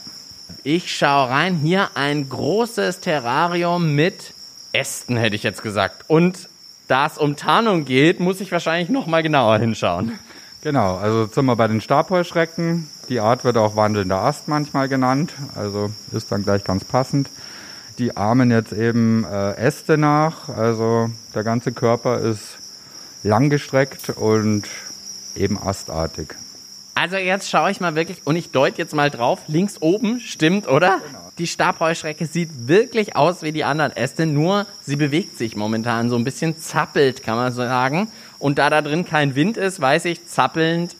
Ich 0.64 0.94
schaue 0.94 1.30
rein. 1.30 1.56
Hier 1.56 1.92
ein 1.96 2.28
großes 2.28 3.00
Terrarium 3.00 3.96
mit 3.96 4.34
Ästen, 4.74 5.16
hätte 5.16 5.38
ich 5.38 5.44
jetzt 5.44 5.64
gesagt. 5.64 6.04
Und 6.10 6.50
da 6.90 7.06
es 7.06 7.18
um 7.18 7.38
Tarnung 7.38 7.86
geht, 7.86 8.20
muss 8.20 8.42
ich 8.42 8.52
wahrscheinlich 8.52 8.90
noch 8.90 9.08
mal 9.08 9.24
genauer 9.24 9.58
hinschauen. 9.60 10.20
Genau, 10.64 10.98
also 10.98 11.28
sind 11.28 11.46
wir 11.46 11.56
bei 11.56 11.70
den 11.70 11.80
Stabheuschrecken. 11.80 12.90
Die 13.08 13.22
Art 13.22 13.46
wird 13.46 13.56
auch 13.56 13.78
wandelnder 13.78 14.20
Ast 14.20 14.50
manchmal 14.50 14.90
genannt, 14.90 15.32
also 15.56 15.92
ist 16.12 16.30
dann 16.34 16.44
gleich 16.44 16.66
ganz 16.66 16.84
passend. 16.84 17.30
Die 18.00 18.18
ahmen 18.18 18.52
jetzt 18.52 18.74
eben 18.74 19.24
äh, 19.24 19.54
Äste 19.54 19.98
nach, 19.98 20.50
also 20.50 21.10
der 21.34 21.46
ganze 21.46 21.72
Körper 21.72 22.20
ist 22.20 22.58
langgestreckt 23.24 24.10
und 24.10 24.68
eben 25.36 25.58
astartig. 25.58 26.36
Also 26.94 27.16
jetzt 27.16 27.50
schaue 27.50 27.72
ich 27.72 27.80
mal 27.80 27.96
wirklich 27.96 28.22
und 28.26 28.36
ich 28.36 28.52
deute 28.52 28.78
jetzt 28.78 28.94
mal 28.94 29.10
drauf. 29.10 29.40
Links 29.48 29.82
oben, 29.82 30.20
stimmt, 30.20 30.68
oder? 30.68 31.00
Genau. 31.06 31.20
Die 31.38 31.48
Stabheuschrecke 31.48 32.26
sieht 32.26 32.68
wirklich 32.68 33.16
aus 33.16 33.42
wie 33.42 33.52
die 33.52 33.64
anderen 33.64 33.96
Äste, 33.96 34.26
nur 34.26 34.68
sie 34.86 34.98
bewegt 34.98 35.38
sich 35.38 35.56
momentan 35.56 36.10
so 36.10 36.16
ein 36.16 36.24
bisschen 36.24 36.60
zappelt, 36.60 37.24
kann 37.24 37.38
man 37.38 37.52
so 37.54 37.62
sagen. 37.62 38.10
Und 38.38 38.60
da 38.60 38.70
da 38.70 38.82
drin 38.82 39.06
kein 39.06 39.36
Wind 39.36 39.58
ist, 39.58 39.80
weiß 39.80 40.06
ich, 40.06 40.28
zappelnd 40.28 40.96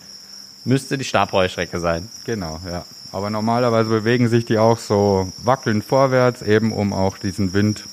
müsste 0.64 0.98
die 0.98 1.04
Stabheuschrecke 1.04 1.80
sein. 1.80 2.08
Genau, 2.26 2.60
ja. 2.70 2.86
Aber 3.12 3.30
normalerweise 3.30 3.90
bewegen 3.90 4.30
sich 4.30 4.46
die 4.46 4.58
auch 4.58 4.80
so 4.80 5.32
wackelnd 5.44 5.84
vorwärts, 5.84 6.42
eben 6.42 6.72
um 6.72 6.94
auch 6.94 7.18
diesen 7.18 7.54
Wind 7.54 7.84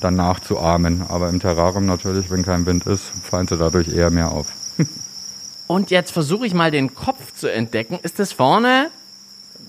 dann 0.00 0.16
nachzuahmen. 0.16 1.04
Aber 1.08 1.28
im 1.28 1.40
Terrarium 1.40 1.84
natürlich, 1.84 2.30
wenn 2.30 2.44
kein 2.44 2.64
Wind 2.64 2.86
ist, 2.86 3.04
fallen 3.22 3.46
sie 3.46 3.58
dadurch 3.58 3.88
eher 3.88 4.10
mehr 4.10 4.32
auf. 4.32 4.48
Und 5.66 5.90
jetzt 5.90 6.12
versuche 6.12 6.46
ich 6.46 6.54
mal 6.54 6.70
den 6.70 6.94
Kopf 6.94 7.34
zu 7.34 7.50
entdecken. 7.50 7.98
Ist 8.02 8.18
das 8.18 8.32
vorne 8.32 8.90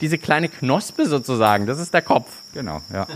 diese 0.01 0.18
kleine 0.18 0.50
Knospe 0.50 1.08
sozusagen? 1.08 1.66
Das 1.66 1.80
ist 1.80 1.94
der 1.94 2.01
Kopf. 2.01 2.30
Genau, 2.54 2.82
ja. 2.94 3.08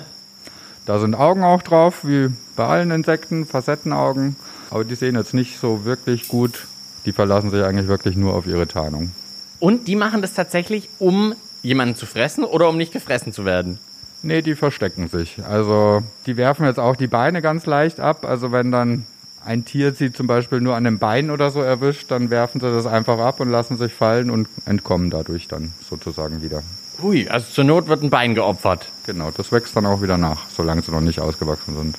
Da 0.86 1.00
sind 1.00 1.14
Augen 1.14 1.44
auch 1.44 1.62
drauf, 1.62 2.06
wie 2.06 2.30
bei 2.56 2.66
allen 2.66 2.92
Insekten, 2.92 3.46
Facettenaugen. 3.46 4.36
Aber 4.72 4.84
die 4.84 4.96
sehen 4.96 5.16
jetzt 5.16 5.34
nicht 5.34 5.60
so 5.60 5.86
wirklich 5.86 6.28
gut. 6.28 6.68
Die 7.06 7.12
verlassen 7.12 7.52
sich 7.52 7.64
eigentlich 7.64 7.88
wirklich 7.88 8.16
nur 8.16 8.34
auf 8.34 8.48
ihre 8.48 8.68
Tarnung. 8.68 9.12
Und 9.60 9.88
die 9.88 9.96
machen 9.96 10.22
das 10.22 10.34
tatsächlich, 10.34 10.90
um 10.98 11.36
jemanden 11.62 11.96
zu 11.96 12.06
fressen 12.06 12.44
oder 12.44 12.68
um 12.70 12.78
nicht 12.78 12.94
gefressen 12.94 13.32
zu 13.32 13.46
werden? 13.46 13.80
Nee, 14.24 14.42
die 14.42 14.56
verstecken 14.56 15.08
sich. 15.08 15.44
Also 15.44 16.04
die 16.26 16.38
werfen 16.38 16.66
jetzt 16.66 16.80
auch 16.80 16.96
die 16.96 17.08
Beine 17.08 17.42
ganz 17.42 17.66
leicht 17.66 18.00
ab. 18.00 18.26
Also 18.26 18.52
wenn 18.52 18.72
dann 18.72 19.06
ein 19.46 19.66
Tier 19.66 19.94
sie 19.94 20.12
zum 20.12 20.28
Beispiel 20.28 20.62
nur 20.62 20.76
an 20.76 20.86
einem 20.86 21.00
Bein 21.00 21.32
oder 21.32 21.52
so 21.52 21.62
erwischt, 21.62 22.12
dann 22.12 22.30
werfen 22.30 22.62
sie 22.62 22.72
das 22.72 22.86
einfach 22.86 23.20
ab 23.20 23.40
und 23.40 23.50
lassen 23.50 23.78
sich 23.78 23.94
fallen 23.94 24.30
und 24.30 24.48
entkommen 24.66 25.10
dadurch 25.10 25.48
dann 25.48 25.74
sozusagen 25.90 26.42
wieder. 26.42 26.64
Hui, 27.02 27.28
also 27.28 27.52
zur 27.52 27.64
Not 27.64 27.88
wird 27.88 28.04
ein 28.04 28.10
Bein 28.10 28.36
geopfert. 28.36 28.90
Genau, 29.06 29.32
das 29.32 29.52
wächst 29.52 29.76
dann 29.76 29.86
auch 29.86 30.02
wieder 30.02 30.18
nach, 30.18 30.50
solange 30.50 30.82
sie 30.82 30.92
noch 30.92 31.02
nicht 31.02 31.20
ausgewachsen 31.20 31.76
sind. 31.76 31.98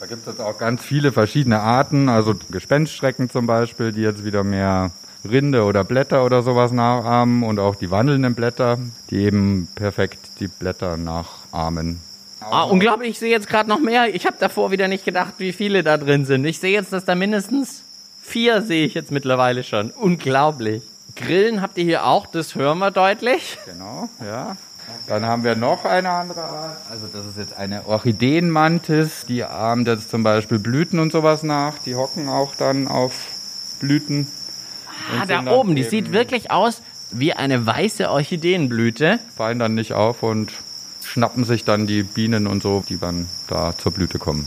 Da 0.00 0.06
gibt 0.06 0.22
es 0.22 0.26
jetzt 0.26 0.40
auch 0.40 0.58
ganz 0.58 0.82
viele 0.82 1.12
verschiedene 1.12 1.60
Arten, 1.60 2.08
also 2.08 2.34
Gespenstschrecken 2.50 3.30
zum 3.30 3.46
Beispiel, 3.46 3.92
die 3.92 4.00
jetzt 4.00 4.24
wieder 4.24 4.42
mehr 4.42 4.90
Rinde 5.24 5.64
oder 5.64 5.84
Blätter 5.84 6.24
oder 6.24 6.42
sowas 6.42 6.72
nachahmen 6.72 7.42
und 7.42 7.60
auch 7.60 7.76
die 7.76 7.90
wandelnden 7.90 8.34
Blätter, 8.34 8.78
die 9.10 9.18
eben 9.18 9.68
perfekt 9.74 10.18
die 10.40 10.48
Blätter 10.48 10.96
nachahmen. 10.96 12.00
Ah, 12.50 12.64
unglaublich, 12.64 13.10
ich 13.10 13.18
sehe 13.18 13.30
jetzt 13.30 13.48
gerade 13.48 13.68
noch 13.68 13.80
mehr. 13.80 14.14
Ich 14.14 14.26
habe 14.26 14.36
davor 14.38 14.70
wieder 14.70 14.88
nicht 14.88 15.04
gedacht, 15.04 15.34
wie 15.38 15.52
viele 15.52 15.82
da 15.82 15.96
drin 15.96 16.24
sind. 16.24 16.44
Ich 16.44 16.58
sehe 16.58 16.72
jetzt, 16.72 16.92
dass 16.92 17.04
da 17.04 17.14
mindestens 17.14 17.82
vier 18.22 18.62
sehe 18.62 18.86
ich 18.86 18.94
jetzt 18.94 19.10
mittlerweile 19.10 19.64
schon. 19.64 19.90
Unglaublich. 19.90 20.82
Grillen 21.16 21.60
habt 21.60 21.76
ihr 21.78 21.84
hier 21.84 22.06
auch, 22.06 22.26
das 22.26 22.54
hören 22.54 22.78
wir 22.78 22.90
deutlich. 22.90 23.58
Genau, 23.66 24.08
ja. 24.24 24.56
Dann 25.06 25.26
haben 25.26 25.44
wir 25.44 25.56
noch 25.56 25.84
eine 25.84 26.10
andere 26.10 26.42
Art. 26.42 26.76
Also 26.90 27.06
das 27.12 27.26
ist 27.26 27.38
jetzt 27.38 27.56
eine 27.56 27.86
Orchideenmantis. 27.86 29.26
Die 29.26 29.44
ahmt 29.44 29.88
jetzt 29.88 30.10
zum 30.10 30.22
Beispiel 30.22 30.58
Blüten 30.58 30.98
und 30.98 31.12
sowas 31.12 31.42
nach. 31.42 31.78
Die 31.84 31.94
hocken 31.94 32.28
auch 32.28 32.54
dann 32.54 32.88
auf 32.88 33.26
Blüten. 33.80 34.26
Ah, 35.20 35.26
da 35.26 35.44
oben, 35.50 35.74
die 35.74 35.82
sieht 35.82 36.12
wirklich 36.12 36.50
aus 36.50 36.82
wie 37.10 37.32
eine 37.32 37.66
weiße 37.66 38.10
Orchideenblüte. 38.10 39.18
Fallen 39.36 39.58
dann 39.58 39.74
nicht 39.74 39.92
auf 39.92 40.22
und 40.22 40.52
schnappen 41.12 41.44
sich 41.44 41.64
dann 41.64 41.86
die 41.86 42.02
Bienen 42.02 42.46
und 42.46 42.62
so, 42.62 42.82
die 42.88 42.98
dann 42.98 43.28
da 43.46 43.76
zur 43.76 43.92
Blüte 43.92 44.18
kommen. 44.18 44.46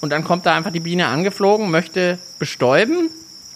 Und 0.00 0.10
dann 0.10 0.24
kommt 0.24 0.44
da 0.44 0.56
einfach 0.56 0.72
die 0.72 0.80
Biene 0.80 1.06
angeflogen, 1.06 1.70
möchte 1.70 2.18
bestäuben. 2.40 3.10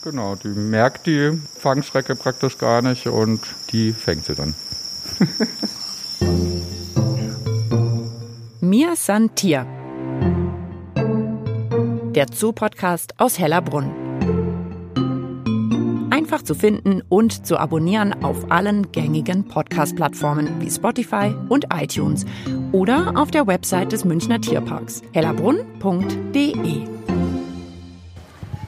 Genau, 0.04 0.36
die 0.36 0.46
merkt 0.48 1.08
die 1.08 1.32
Fangschrecke 1.58 2.14
praktisch 2.14 2.56
gar 2.58 2.80
nicht 2.80 3.08
und 3.08 3.40
die 3.72 3.92
fängt 3.92 4.24
sie 4.26 4.36
dann. 4.36 4.54
Mir 8.60 8.94
san 8.94 9.34
Tier. 9.34 9.66
Der 12.14 12.26
Zoo-Podcast 12.32 13.14
aus 13.18 13.38
Hellerbrunn 13.38 14.07
einfach 16.18 16.42
zu 16.42 16.56
finden 16.56 17.00
und 17.08 17.46
zu 17.46 17.56
abonnieren 17.58 18.24
auf 18.24 18.50
allen 18.50 18.90
gängigen 18.90 19.46
Podcast-Plattformen 19.46 20.60
wie 20.60 20.68
Spotify 20.68 21.32
und 21.48 21.66
iTunes 21.72 22.26
oder 22.72 23.12
auf 23.14 23.30
der 23.30 23.46
Website 23.46 23.92
des 23.92 24.04
Münchner 24.04 24.40
Tierparks 24.40 25.00
hellerbrunn.de. 25.12 26.88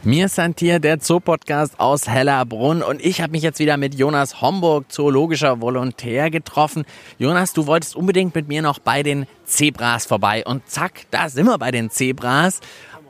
Mir 0.05 0.27
ist 0.27 0.41
hier 0.61 0.79
der 0.79 1.01
Zoopodcast 1.01 1.81
aus 1.81 2.09
Hellerbrunn 2.09 2.85
und 2.85 3.05
ich 3.05 3.21
habe 3.21 3.33
mich 3.33 3.43
jetzt 3.43 3.59
wieder 3.59 3.77
mit 3.77 3.97
Jonas 3.97 4.41
Homburg, 4.41 4.85
zoologischer 4.93 5.61
Volontär, 5.61 6.31
getroffen. 6.31 6.85
Jonas, 7.19 7.53
du 7.53 7.67
wolltest 7.67 7.97
unbedingt 7.97 8.33
mit 8.33 8.47
mir 8.47 8.63
noch 8.63 8.79
bei 8.79 9.03
den 9.03 9.27
Zebras 9.45 10.07
vorbei 10.07 10.45
und 10.47 10.69
zack, 10.69 11.07
da 11.11 11.29
sind 11.29 11.47
wir 11.47 11.59
bei 11.59 11.73
den 11.73 11.91
Zebras. 11.91 12.61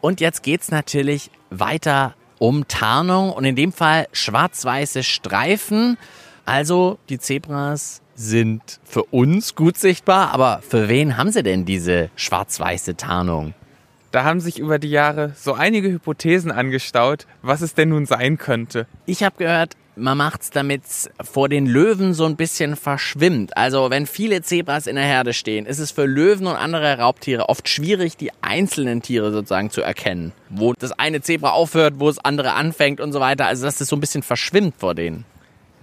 Und 0.00 0.22
jetzt 0.22 0.42
geht's 0.42 0.70
natürlich 0.70 1.30
weiter 1.50 2.14
um 2.40 2.66
Tarnung 2.66 3.30
und 3.32 3.44
in 3.44 3.54
dem 3.54 3.70
Fall 3.72 4.08
schwarz-weiße 4.12 5.04
Streifen. 5.04 5.96
Also 6.44 6.98
die 7.08 7.18
Zebras 7.18 8.00
sind 8.14 8.80
für 8.82 9.04
uns 9.04 9.54
gut 9.54 9.76
sichtbar, 9.78 10.32
aber 10.32 10.60
für 10.66 10.88
wen 10.88 11.16
haben 11.16 11.30
sie 11.30 11.42
denn 11.42 11.64
diese 11.64 12.10
schwarz-weiße 12.16 12.96
Tarnung? 12.96 13.54
Da 14.10 14.24
haben 14.24 14.40
sich 14.40 14.58
über 14.58 14.78
die 14.78 14.90
Jahre 14.90 15.34
so 15.36 15.52
einige 15.52 15.90
Hypothesen 15.90 16.50
angestaut, 16.50 17.26
was 17.42 17.60
es 17.60 17.74
denn 17.74 17.90
nun 17.90 18.06
sein 18.06 18.38
könnte. 18.38 18.86
Ich 19.06 19.22
habe 19.22 19.36
gehört, 19.36 19.76
man 19.96 20.16
macht 20.16 20.42
es, 20.42 20.50
damit 20.50 20.84
es 20.84 21.10
vor 21.20 21.48
den 21.48 21.66
Löwen 21.66 22.14
so 22.14 22.24
ein 22.24 22.36
bisschen 22.36 22.76
verschwimmt. 22.76 23.56
Also 23.56 23.90
wenn 23.90 24.06
viele 24.06 24.42
Zebras 24.42 24.86
in 24.86 24.96
der 24.96 25.04
Herde 25.04 25.32
stehen, 25.32 25.66
ist 25.66 25.78
es 25.78 25.90
für 25.90 26.06
Löwen 26.06 26.46
und 26.46 26.56
andere 26.56 26.98
Raubtiere 26.98 27.48
oft 27.48 27.68
schwierig, 27.68 28.16
die 28.16 28.30
einzelnen 28.40 29.02
Tiere 29.02 29.32
sozusagen 29.32 29.70
zu 29.70 29.82
erkennen. 29.82 30.32
Wo 30.48 30.72
das 30.72 30.92
eine 30.92 31.20
Zebra 31.20 31.50
aufhört, 31.50 31.94
wo 31.98 32.08
das 32.08 32.18
andere 32.24 32.52
anfängt 32.52 33.00
und 33.00 33.12
so 33.12 33.20
weiter. 33.20 33.46
Also 33.46 33.64
dass 33.64 33.80
es 33.80 33.88
so 33.88 33.96
ein 33.96 34.00
bisschen 34.00 34.22
verschwimmt 34.22 34.74
vor 34.78 34.94
denen. 34.94 35.24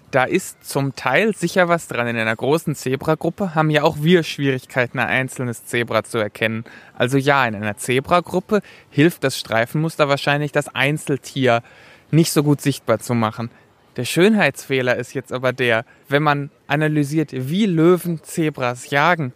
Da 0.09 0.23
ist 0.23 0.63
zum 0.63 0.95
Teil 0.95 1.35
sicher 1.35 1.67
was 1.67 1.89
dran. 1.89 2.07
In 2.07 2.17
einer 2.17 2.35
großen 2.35 2.75
Zebragruppe 2.75 3.55
haben 3.55 3.69
ja 3.69 3.83
auch 3.83 3.97
wir 3.99 4.23
Schwierigkeiten, 4.23 4.99
ein 4.99 5.07
einzelnes 5.07 5.65
Zebra 5.65 6.03
zu 6.03 6.17
erkennen. 6.17 6.63
Also 6.97 7.17
ja, 7.17 7.45
in 7.45 7.55
einer 7.55 7.75
Zebragruppe 7.75 8.61
hilft 8.89 9.25
das 9.25 9.37
Streifenmuster 9.37 10.07
wahrscheinlich, 10.07 10.53
das 10.53 10.73
Einzeltier 10.73 11.61
nicht 12.09 12.31
so 12.31 12.41
gut 12.41 12.61
sichtbar 12.61 12.99
zu 12.99 13.13
machen. 13.15 13.49
Der 13.97 14.05
Schönheitsfehler 14.05 14.95
ist 14.95 15.15
jetzt 15.15 15.33
aber 15.33 15.53
der, 15.53 15.83
wenn 16.07 16.21
man 16.21 16.51
analysiert, 16.67 17.31
wie 17.33 17.65
Löwen 17.65 18.23
Zebras 18.23 18.91
jagen, 18.91 19.33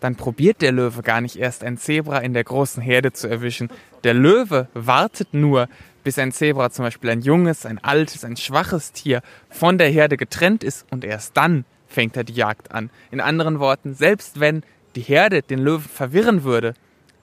dann 0.00 0.16
probiert 0.16 0.62
der 0.62 0.72
Löwe 0.72 1.02
gar 1.02 1.20
nicht 1.20 1.36
erst 1.36 1.62
ein 1.62 1.76
Zebra 1.76 2.18
in 2.18 2.32
der 2.32 2.44
großen 2.44 2.82
Herde 2.82 3.12
zu 3.12 3.28
erwischen. 3.28 3.68
Der 4.04 4.14
Löwe 4.14 4.68
wartet 4.72 5.34
nur, 5.34 5.68
bis 6.04 6.18
ein 6.18 6.32
Zebra 6.32 6.70
zum 6.70 6.86
Beispiel 6.86 7.10
ein 7.10 7.20
junges, 7.20 7.66
ein 7.66 7.84
altes, 7.84 8.24
ein 8.24 8.38
schwaches 8.38 8.92
Tier 8.92 9.20
von 9.50 9.76
der 9.76 9.90
Herde 9.90 10.16
getrennt 10.16 10.64
ist 10.64 10.86
und 10.90 11.04
erst 11.04 11.36
dann 11.36 11.66
fängt 11.86 12.16
er 12.16 12.24
die 12.24 12.32
Jagd 12.32 12.72
an. 12.72 12.88
In 13.10 13.20
anderen 13.20 13.60
Worten, 13.60 13.94
selbst 13.94 14.40
wenn 14.40 14.62
die 14.96 15.02
Herde 15.02 15.42
den 15.42 15.58
Löwen 15.58 15.82
verwirren 15.82 16.44
würde, 16.44 16.72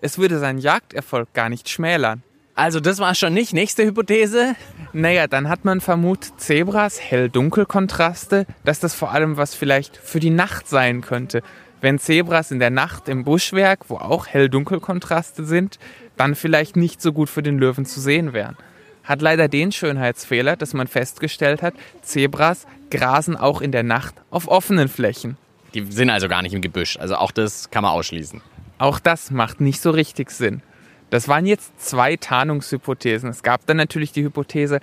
es 0.01 0.19
würde 0.19 0.37
seinen 0.37 0.59
Jagderfolg 0.59 1.33
gar 1.33 1.49
nicht 1.49 1.67
schmälern. 1.67 2.21
Also 2.55 2.79
das 2.79 3.00
war 3.00 3.15
schon 3.15 3.33
nicht. 3.33 3.53
Nächste 3.53 3.83
Hypothese. 3.85 4.55
Naja, 4.93 5.27
dann 5.27 5.50
hat 5.50 5.65
man 5.65 5.81
vermutet, 5.81 6.39
Zebras, 6.39 7.01
Hell-Dunkel-Kontraste, 7.01 8.45
dass 8.63 8.79
das 8.79 8.93
vor 8.95 9.12
allem 9.12 9.35
was 9.35 9.53
vielleicht 9.53 9.97
für 9.97 10.21
die 10.21 10.29
Nacht 10.29 10.69
sein 10.69 11.01
könnte. 11.01 11.43
Wenn 11.81 12.00
Zebras 12.00 12.51
in 12.51 12.59
der 12.59 12.69
Nacht 12.69 13.09
im 13.09 13.25
Buschwerk, 13.25 13.89
wo 13.89 13.97
auch 13.97 14.25
Hell-Dunkel-Kontraste 14.27 15.43
sind, 15.43 15.79
dann 16.15 16.33
vielleicht 16.33 16.77
nicht 16.77 17.01
so 17.01 17.12
gut 17.12 17.29
für 17.29 17.43
den 17.43 17.59
Löwen 17.59 17.85
zu 17.85 18.00
sehen 18.00 18.31
wären. 18.31 18.55
hat 19.03 19.21
leider 19.21 19.47
den 19.47 19.71
Schönheitsfehler, 19.71 20.55
dass 20.55 20.74
man 20.74 20.88
festgestellt 20.88 21.62
hat, 21.62 21.75
Zebras 22.01 22.65
grasen 22.89 23.35
auch 23.38 23.62
in 23.62 23.71
der 23.71 23.83
Nacht 23.83 24.15
auf 24.31 24.47
offenen 24.47 24.88
Flächen. 24.88 25.38
Die 25.75 25.85
sind 25.91 26.09
also 26.09 26.27
gar 26.27 26.41
nicht 26.41 26.53
im 26.53 26.62
Gebüsch. 26.62 26.97
Also 26.97 27.15
auch 27.17 27.31
das 27.31 27.69
kann 27.69 27.83
man 27.83 27.91
ausschließen. 27.91 28.41
Auch 28.77 29.00
das 29.00 29.29
macht 29.29 29.62
nicht 29.62 29.81
so 29.81 29.91
richtig 29.91 30.31
Sinn. 30.31 30.63
Das 31.09 31.27
waren 31.27 31.45
jetzt 31.45 31.79
zwei 31.79 32.15
Tarnungshypothesen. 32.15 33.29
Es 33.29 33.43
gab 33.43 33.65
dann 33.65 33.77
natürlich 33.77 34.12
die 34.12 34.24
Hypothese, 34.24 34.79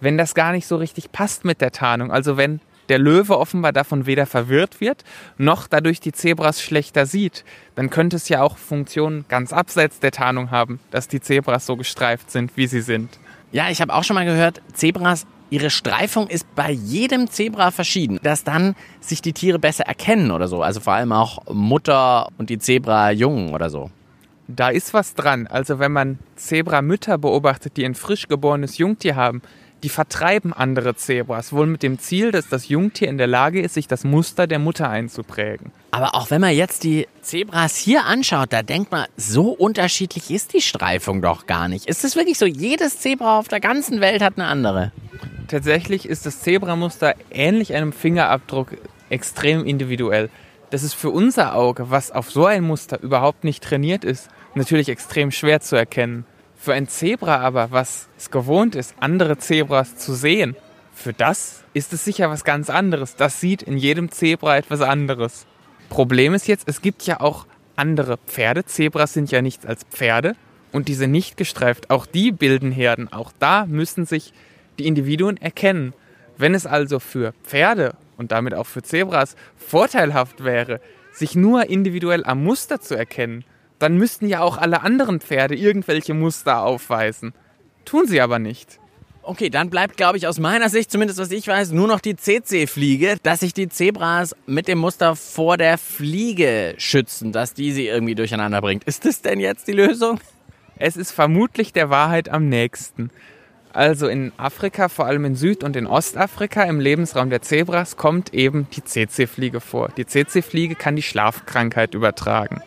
wenn 0.00 0.18
das 0.18 0.34
gar 0.34 0.52
nicht 0.52 0.66
so 0.66 0.76
richtig 0.76 1.12
passt 1.12 1.44
mit 1.44 1.60
der 1.60 1.72
Tarnung, 1.72 2.10
also 2.10 2.36
wenn 2.36 2.60
der 2.88 2.98
Löwe 2.98 3.38
offenbar 3.38 3.72
davon 3.72 4.06
weder 4.06 4.26
verwirrt 4.26 4.80
wird, 4.80 5.04
noch 5.38 5.66
dadurch 5.66 6.00
die 6.00 6.12
Zebras 6.12 6.62
schlechter 6.62 7.06
sieht, 7.06 7.44
dann 7.74 7.90
könnte 7.90 8.16
es 8.16 8.28
ja 8.28 8.42
auch 8.42 8.58
Funktionen 8.58 9.24
ganz 9.28 9.52
abseits 9.52 9.98
der 10.00 10.12
Tarnung 10.12 10.50
haben, 10.50 10.80
dass 10.90 11.08
die 11.08 11.20
Zebras 11.20 11.66
so 11.66 11.76
gestreift 11.76 12.30
sind, 12.30 12.56
wie 12.56 12.66
sie 12.66 12.80
sind. 12.80 13.18
Ja, 13.52 13.70
ich 13.70 13.80
habe 13.80 13.94
auch 13.94 14.04
schon 14.04 14.14
mal 14.14 14.24
gehört, 14.24 14.62
Zebras, 14.72 15.26
ihre 15.50 15.70
Streifung 15.70 16.28
ist 16.28 16.46
bei 16.54 16.70
jedem 16.70 17.28
Zebra 17.30 17.70
verschieden, 17.70 18.18
dass 18.22 18.44
dann 18.44 18.74
sich 19.00 19.22
die 19.22 19.32
Tiere 19.32 19.58
besser 19.58 19.84
erkennen 19.84 20.30
oder 20.30 20.48
so. 20.48 20.62
Also 20.62 20.80
vor 20.80 20.92
allem 20.92 21.12
auch 21.12 21.38
Mutter 21.52 22.28
und 22.38 22.50
die 22.50 22.58
Zebra-Jungen 22.58 23.54
oder 23.54 23.70
so. 23.70 23.90
Da 24.48 24.68
ist 24.68 24.94
was 24.94 25.14
dran. 25.14 25.46
Also 25.46 25.78
wenn 25.78 25.92
man 25.92 26.18
Zebramütter 26.36 27.18
beobachtet, 27.18 27.76
die 27.76 27.84
ein 27.84 27.94
frisch 27.94 28.28
geborenes 28.28 28.78
Jungtier 28.78 29.16
haben, 29.16 29.42
die 29.82 29.88
vertreiben 29.88 30.52
andere 30.52 30.96
Zebras, 30.96 31.52
wohl 31.52 31.66
mit 31.66 31.82
dem 31.82 31.98
Ziel, 31.98 32.32
dass 32.32 32.48
das 32.48 32.68
Jungtier 32.68 33.08
in 33.08 33.18
der 33.18 33.26
Lage 33.26 33.60
ist, 33.60 33.74
sich 33.74 33.86
das 33.86 34.04
Muster 34.04 34.46
der 34.46 34.58
Mutter 34.58 34.88
einzuprägen. 34.88 35.70
Aber 35.90 36.14
auch 36.14 36.30
wenn 36.30 36.40
man 36.40 36.54
jetzt 36.54 36.82
die 36.82 37.06
Zebras 37.20 37.76
hier 37.76 38.04
anschaut, 38.04 38.52
da 38.52 38.62
denkt 38.62 38.90
man, 38.90 39.06
so 39.16 39.50
unterschiedlich 39.50 40.30
ist 40.30 40.54
die 40.54 40.62
Streifung 40.62 41.22
doch 41.22 41.46
gar 41.46 41.68
nicht. 41.68 41.86
Ist 41.86 42.04
es 42.04 42.16
wirklich 42.16 42.38
so, 42.38 42.46
jedes 42.46 43.00
Zebra 43.00 43.38
auf 43.38 43.48
der 43.48 43.60
ganzen 43.60 44.00
Welt 44.00 44.22
hat 44.22 44.38
eine 44.38 44.46
andere? 44.46 44.92
Tatsächlich 45.48 46.08
ist 46.08 46.26
das 46.26 46.40
Zebramuster 46.40 47.14
ähnlich 47.30 47.74
einem 47.74 47.92
Fingerabdruck 47.92 48.70
extrem 49.10 49.64
individuell. 49.64 50.30
Das 50.70 50.82
ist 50.82 50.94
für 50.94 51.10
unser 51.10 51.54
Auge, 51.54 51.90
was 51.90 52.10
auf 52.10 52.30
so 52.30 52.46
ein 52.46 52.64
Muster 52.64 53.00
überhaupt 53.00 53.44
nicht 53.44 53.62
trainiert 53.62 54.04
ist, 54.04 54.28
natürlich 54.56 54.88
extrem 54.88 55.30
schwer 55.30 55.60
zu 55.60 55.76
erkennen. 55.76 56.24
Für 56.56 56.74
ein 56.74 56.88
Zebra 56.88 57.38
aber, 57.38 57.70
was 57.70 58.08
es 58.16 58.30
gewohnt 58.30 58.74
ist, 58.74 58.94
andere 58.98 59.38
Zebras 59.38 59.96
zu 59.96 60.14
sehen, 60.14 60.56
für 60.94 61.12
das 61.12 61.62
ist 61.74 61.92
es 61.92 62.04
sicher 62.04 62.30
was 62.30 62.42
ganz 62.42 62.70
anderes. 62.70 63.16
Das 63.16 63.38
sieht 63.40 63.62
in 63.62 63.76
jedem 63.76 64.10
Zebra 64.10 64.56
etwas 64.56 64.80
anderes. 64.80 65.46
Problem 65.90 66.32
ist 66.32 66.48
jetzt, 66.48 66.66
es 66.68 66.80
gibt 66.80 67.02
ja 67.02 67.20
auch 67.20 67.46
andere 67.76 68.16
Pferde. 68.26 68.64
Zebras 68.64 69.12
sind 69.12 69.30
ja 69.30 69.42
nichts 69.42 69.66
als 69.66 69.84
Pferde 69.84 70.34
und 70.72 70.88
diese 70.88 71.06
nicht 71.06 71.36
gestreift, 71.36 71.90
auch 71.90 72.06
die 72.06 72.32
bilden 72.32 72.72
Herden. 72.72 73.12
Auch 73.12 73.30
da 73.38 73.66
müssen 73.66 74.06
sich 74.06 74.32
die 74.78 74.86
Individuen 74.86 75.36
erkennen. 75.36 75.92
Wenn 76.38 76.54
es 76.54 76.66
also 76.66 76.98
für 76.98 77.34
Pferde 77.44 77.94
und 78.16 78.32
damit 78.32 78.54
auch 78.54 78.66
für 78.66 78.82
Zebras 78.82 79.36
vorteilhaft 79.56 80.44
wäre, 80.44 80.80
sich 81.12 81.34
nur 81.34 81.68
individuell 81.68 82.24
am 82.24 82.42
Muster 82.42 82.80
zu 82.80 82.94
erkennen, 82.94 83.44
dann 83.78 83.96
müssten 83.96 84.28
ja 84.28 84.40
auch 84.40 84.58
alle 84.58 84.82
anderen 84.82 85.20
Pferde 85.20 85.54
irgendwelche 85.54 86.14
Muster 86.14 86.62
aufweisen. 86.62 87.34
Tun 87.84 88.06
sie 88.06 88.20
aber 88.20 88.38
nicht. 88.38 88.78
Okay, 89.22 89.50
dann 89.50 89.70
bleibt, 89.70 89.96
glaube 89.96 90.18
ich, 90.18 90.28
aus 90.28 90.38
meiner 90.38 90.68
Sicht, 90.68 90.90
zumindest 90.90 91.18
was 91.18 91.32
ich 91.32 91.48
weiß, 91.48 91.72
nur 91.72 91.88
noch 91.88 91.98
die 91.98 92.14
CC-Fliege, 92.14 93.16
dass 93.24 93.40
sich 93.40 93.52
die 93.52 93.68
Zebras 93.68 94.36
mit 94.46 94.68
dem 94.68 94.78
Muster 94.78 95.16
vor 95.16 95.56
der 95.56 95.78
Fliege 95.78 96.74
schützen, 96.78 97.32
dass 97.32 97.52
die 97.52 97.72
sie 97.72 97.88
irgendwie 97.88 98.14
durcheinander 98.14 98.60
bringt. 98.60 98.84
Ist 98.84 99.04
das 99.04 99.22
denn 99.22 99.40
jetzt 99.40 99.66
die 99.66 99.72
Lösung? 99.72 100.20
Es 100.76 100.96
ist 100.96 101.10
vermutlich 101.10 101.72
der 101.72 101.90
Wahrheit 101.90 102.28
am 102.28 102.48
nächsten. 102.48 103.10
Also 103.72 104.06
in 104.06 104.32
Afrika, 104.36 104.88
vor 104.88 105.06
allem 105.06 105.24
in 105.24 105.34
Süd- 105.34 105.64
und 105.64 105.74
in 105.74 105.88
Ostafrika, 105.88 106.62
im 106.62 106.78
Lebensraum 106.78 107.28
der 107.28 107.42
Zebras, 107.42 107.96
kommt 107.96 108.32
eben 108.32 108.68
die 108.76 108.84
CC-Fliege 108.84 109.60
vor. 109.60 109.90
Die 109.96 110.06
CC-Fliege 110.06 110.76
kann 110.76 110.94
die 110.94 111.02
Schlafkrankheit 111.02 111.94
übertragen. 111.94 112.62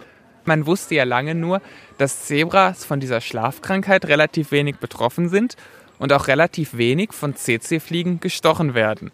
Man 0.50 0.66
wusste 0.66 0.96
ja 0.96 1.04
lange 1.04 1.36
nur, 1.36 1.62
dass 2.00 2.26
Zebras 2.26 2.84
von 2.84 3.00
dieser 3.00 3.22
Schlafkrankheit 3.22 4.06
relativ 4.06 4.50
wenig 4.50 4.78
betroffen 4.78 5.30
sind 5.30 5.56
und 6.00 6.12
auch 6.12 6.28
relativ 6.28 6.76
wenig 6.76 7.14
von 7.14 7.36
CC-Fliegen 7.36 8.20
gestochen 8.20 8.74
werden. 8.74 9.12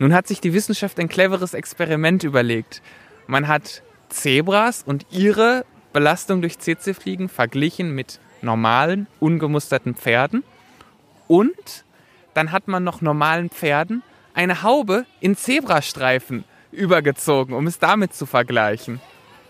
Nun 0.00 0.12
hat 0.12 0.26
sich 0.26 0.40
die 0.40 0.52
Wissenschaft 0.52 0.98
ein 0.98 1.08
cleveres 1.08 1.54
Experiment 1.54 2.24
überlegt. 2.24 2.82
Man 3.28 3.46
hat 3.46 3.84
Zebras 4.08 4.82
und 4.84 5.06
ihre 5.12 5.64
Belastung 5.92 6.40
durch 6.40 6.58
CC-Fliegen 6.58 7.28
verglichen 7.28 7.94
mit 7.94 8.18
normalen, 8.42 9.06
ungemusterten 9.20 9.94
Pferden. 9.94 10.42
Und 11.28 11.84
dann 12.34 12.50
hat 12.50 12.66
man 12.66 12.82
noch 12.82 13.00
normalen 13.00 13.48
Pferden 13.48 14.02
eine 14.34 14.64
Haube 14.64 15.06
in 15.20 15.36
Zebrastreifen 15.36 16.42
übergezogen, 16.72 17.54
um 17.54 17.68
es 17.68 17.78
damit 17.78 18.12
zu 18.12 18.26
vergleichen. 18.26 19.00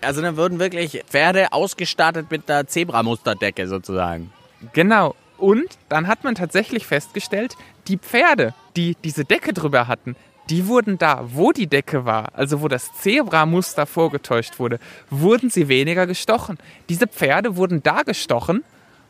Also 0.05 0.23
dann 0.23 0.37
würden 0.37 0.59
wirklich 0.59 1.03
Pferde 1.07 1.53
ausgestattet 1.53 2.31
mit 2.31 2.49
der 2.49 2.67
Zebramusterdecke 2.67 3.67
sozusagen. 3.67 4.33
Genau. 4.73 5.15
Und 5.39 5.67
dann 5.89 6.07
hat 6.07 6.25
man 6.25 6.35
tatsächlich 6.35 6.87
festgestellt, 6.87 7.57
die 7.89 7.99
Pferde, 7.99 8.55
die 8.77 8.97
diese 9.03 9.25
Decke 9.25 9.53
drüber 9.53 9.89
hatten, 9.89 10.17
die 10.51 10.67
wurden 10.67 10.99
da, 10.99 11.25
wo 11.33 11.53
die 11.53 11.67
Decke 11.67 12.05
war, 12.05 12.29
also 12.35 12.61
wo 12.61 12.69
das 12.69 12.93
Zebramuster 13.01 13.87
vorgetäuscht 13.87 14.59
wurde, 14.59 14.79
wurden 15.11 15.51
sie 15.51 15.69
weniger 15.69 16.07
gestochen. 16.07 16.59
Diese 16.89 17.07
Pferde 17.07 17.57
wurden 17.57 17.83
da 17.83 18.03
gestochen, 18.03 18.63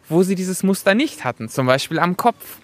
wo 0.09 0.23
sie 0.23 0.35
dieses 0.35 0.63
Muster 0.63 0.95
nicht 0.95 1.25
hatten, 1.25 1.49
zum 1.49 1.67
Beispiel 1.67 1.99
am 1.99 2.17
Kopf. 2.17 2.59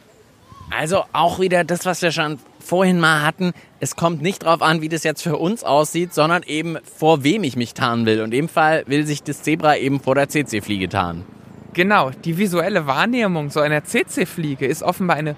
Also 0.71 1.05
auch 1.13 1.41
wieder 1.41 1.65
das, 1.65 1.85
was 1.85 2.01
wir 2.03 2.13
schon 2.13 2.39
vorhin 2.61 3.01
mal 3.01 3.23
hatten. 3.23 3.53
Es 3.81 3.97
kommt 3.97 4.23
nicht 4.23 4.43
darauf 4.43 4.63
an, 4.63 4.81
wie 4.81 4.89
das 4.89 5.05
jetzt 5.05 5.23
für 5.23 5.37
uns 5.37 5.65
aussieht, 5.65 6.15
sondern 6.15 6.43
eben 6.45 6.79
vor 6.97 7.25
wem 7.25 7.43
ich 7.45 7.57
mich 7.57 7.75
tarnen 7.75 8.07
will. 8.07 8.21
Und 8.21 8.27
in 8.27 8.43
dem 8.43 8.49
Fall 8.49 8.85
will 8.87 9.07
sich 9.07 9.23
das 9.23 9.43
Zebra 9.43 9.77
eben 9.77 10.01
vor 10.01 10.15
der 10.15 10.29
CC-Fliege 10.29 10.89
tarnen. 10.89 11.25
Genau, 11.73 12.11
die 12.11 12.37
visuelle 12.37 12.87
Wahrnehmung 12.87 13.51
so 13.51 13.61
einer 13.61 13.85
CC-Fliege 13.85 14.67
ist 14.67 14.83
offenbar 14.83 15.17
eine 15.17 15.37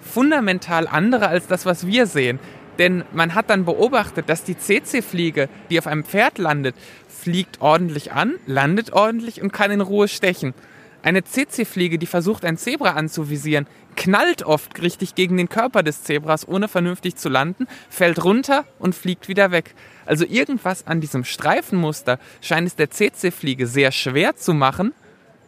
fundamental 0.00 0.86
andere 0.86 1.28
als 1.28 1.46
das, 1.46 1.66
was 1.66 1.86
wir 1.86 2.06
sehen. 2.06 2.38
Denn 2.78 3.04
man 3.12 3.34
hat 3.34 3.50
dann 3.50 3.64
beobachtet, 3.64 4.28
dass 4.28 4.44
die 4.44 4.56
CC-Fliege, 4.56 5.48
die 5.70 5.78
auf 5.78 5.86
einem 5.86 6.04
Pferd 6.04 6.38
landet, 6.38 6.74
fliegt 7.08 7.60
ordentlich 7.60 8.12
an, 8.12 8.34
landet 8.46 8.92
ordentlich 8.92 9.40
und 9.40 9.52
kann 9.52 9.70
in 9.70 9.80
Ruhe 9.80 10.08
stechen. 10.08 10.54
Eine 11.02 11.22
CC-Fliege, 11.22 11.98
die 11.98 12.06
versucht, 12.06 12.44
ein 12.44 12.56
Zebra 12.56 12.92
anzuvisieren, 12.92 13.66
knallt 13.94 14.42
oft 14.42 14.80
richtig 14.82 15.14
gegen 15.14 15.36
den 15.36 15.48
Körper 15.48 15.82
des 15.82 16.02
Zebras, 16.02 16.46
ohne 16.46 16.68
vernünftig 16.68 17.16
zu 17.16 17.28
landen, 17.28 17.66
fällt 17.88 18.24
runter 18.24 18.64
und 18.78 18.94
fliegt 18.94 19.28
wieder 19.28 19.50
weg. 19.50 19.74
Also 20.06 20.24
irgendwas 20.24 20.86
an 20.86 21.00
diesem 21.00 21.24
Streifenmuster 21.24 22.18
scheint 22.40 22.68
es 22.68 22.76
der 22.76 22.90
CC-Fliege 22.90 23.66
sehr 23.66 23.92
schwer 23.92 24.36
zu 24.36 24.54
machen, 24.54 24.92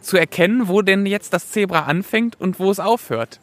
zu 0.00 0.16
erkennen, 0.16 0.68
wo 0.68 0.82
denn 0.82 1.06
jetzt 1.06 1.32
das 1.32 1.50
Zebra 1.50 1.80
anfängt 1.80 2.40
und 2.40 2.58
wo 2.58 2.70
es 2.70 2.80
aufhört. 2.80 3.40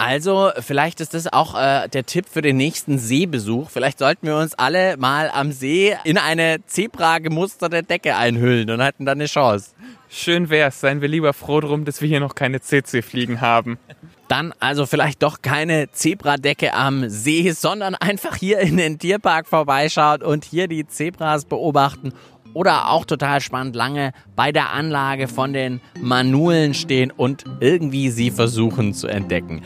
Also, 0.00 0.52
vielleicht 0.60 1.00
ist 1.00 1.14
das 1.14 1.26
auch 1.26 1.60
äh, 1.60 1.88
der 1.88 2.06
Tipp 2.06 2.26
für 2.30 2.40
den 2.40 2.56
nächsten 2.56 2.98
Seebesuch. 2.98 3.68
Vielleicht 3.68 3.98
sollten 3.98 4.28
wir 4.28 4.36
uns 4.36 4.54
alle 4.54 4.96
mal 4.96 5.28
am 5.28 5.50
See 5.50 5.96
in 6.04 6.18
eine 6.18 6.64
Zebra 6.66 7.18
gemusterte 7.18 7.82
Decke 7.82 8.14
einhüllen 8.14 8.70
und 8.70 8.80
hätten 8.80 9.06
dann 9.06 9.18
eine 9.18 9.26
Chance. 9.26 9.72
Schön 10.08 10.50
wär's, 10.50 10.80
seien 10.80 11.00
wir 11.00 11.08
lieber 11.08 11.32
froh 11.32 11.60
drum, 11.60 11.84
dass 11.84 12.00
wir 12.00 12.08
hier 12.08 12.20
noch 12.20 12.36
keine 12.36 12.60
CC-Fliegen 12.60 13.40
haben. 13.40 13.76
Dann 14.28 14.52
also 14.60 14.84
vielleicht 14.84 15.22
doch 15.22 15.40
keine 15.40 15.90
Zebradecke 15.90 16.74
am 16.74 17.08
See, 17.08 17.50
sondern 17.52 17.94
einfach 17.94 18.36
hier 18.36 18.60
in 18.60 18.76
den 18.76 18.98
Tierpark 18.98 19.48
vorbeischauen 19.48 20.22
und 20.22 20.44
hier 20.44 20.68
die 20.68 20.86
Zebras 20.86 21.46
beobachten 21.46 22.12
oder 22.54 22.90
auch 22.90 23.04
total 23.04 23.40
spannend 23.40 23.76
lange 23.76 24.12
bei 24.36 24.52
der 24.52 24.72
Anlage 24.72 25.28
von 25.28 25.52
den 25.52 25.80
Manulen 26.00 26.74
stehen 26.74 27.10
und 27.10 27.44
irgendwie 27.60 28.10
sie 28.10 28.30
versuchen 28.30 28.94
zu 28.94 29.06
entdecken. 29.06 29.62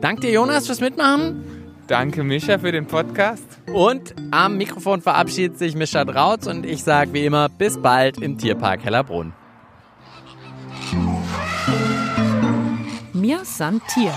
Danke 0.00 0.22
dir, 0.22 0.32
Jonas, 0.32 0.66
fürs 0.66 0.80
Mitmachen. 0.80 1.44
Danke, 1.86 2.22
Mischa, 2.22 2.58
für 2.58 2.70
den 2.70 2.86
Podcast. 2.86 3.44
Und 3.72 4.14
am 4.30 4.56
Mikrofon 4.56 5.02
verabschiedet 5.02 5.58
sich 5.58 5.74
Mischa 5.74 6.04
Drautz 6.04 6.46
und 6.46 6.64
ich 6.64 6.84
sage 6.84 7.12
wie 7.12 7.26
immer 7.26 7.48
bis 7.48 7.82
bald 7.82 8.18
im 8.18 8.38
Tierpark 8.38 8.84
Hellerbrunn. 8.84 9.32
Mir 13.30 13.44
san 13.44 13.80
Tier. 13.86 14.12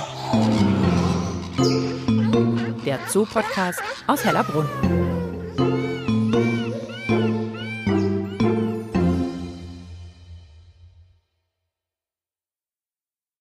Der 2.84 2.98
Zoo-Podcast 3.08 3.80
aus 4.08 4.26
Hellerbrunn. 4.26 5.13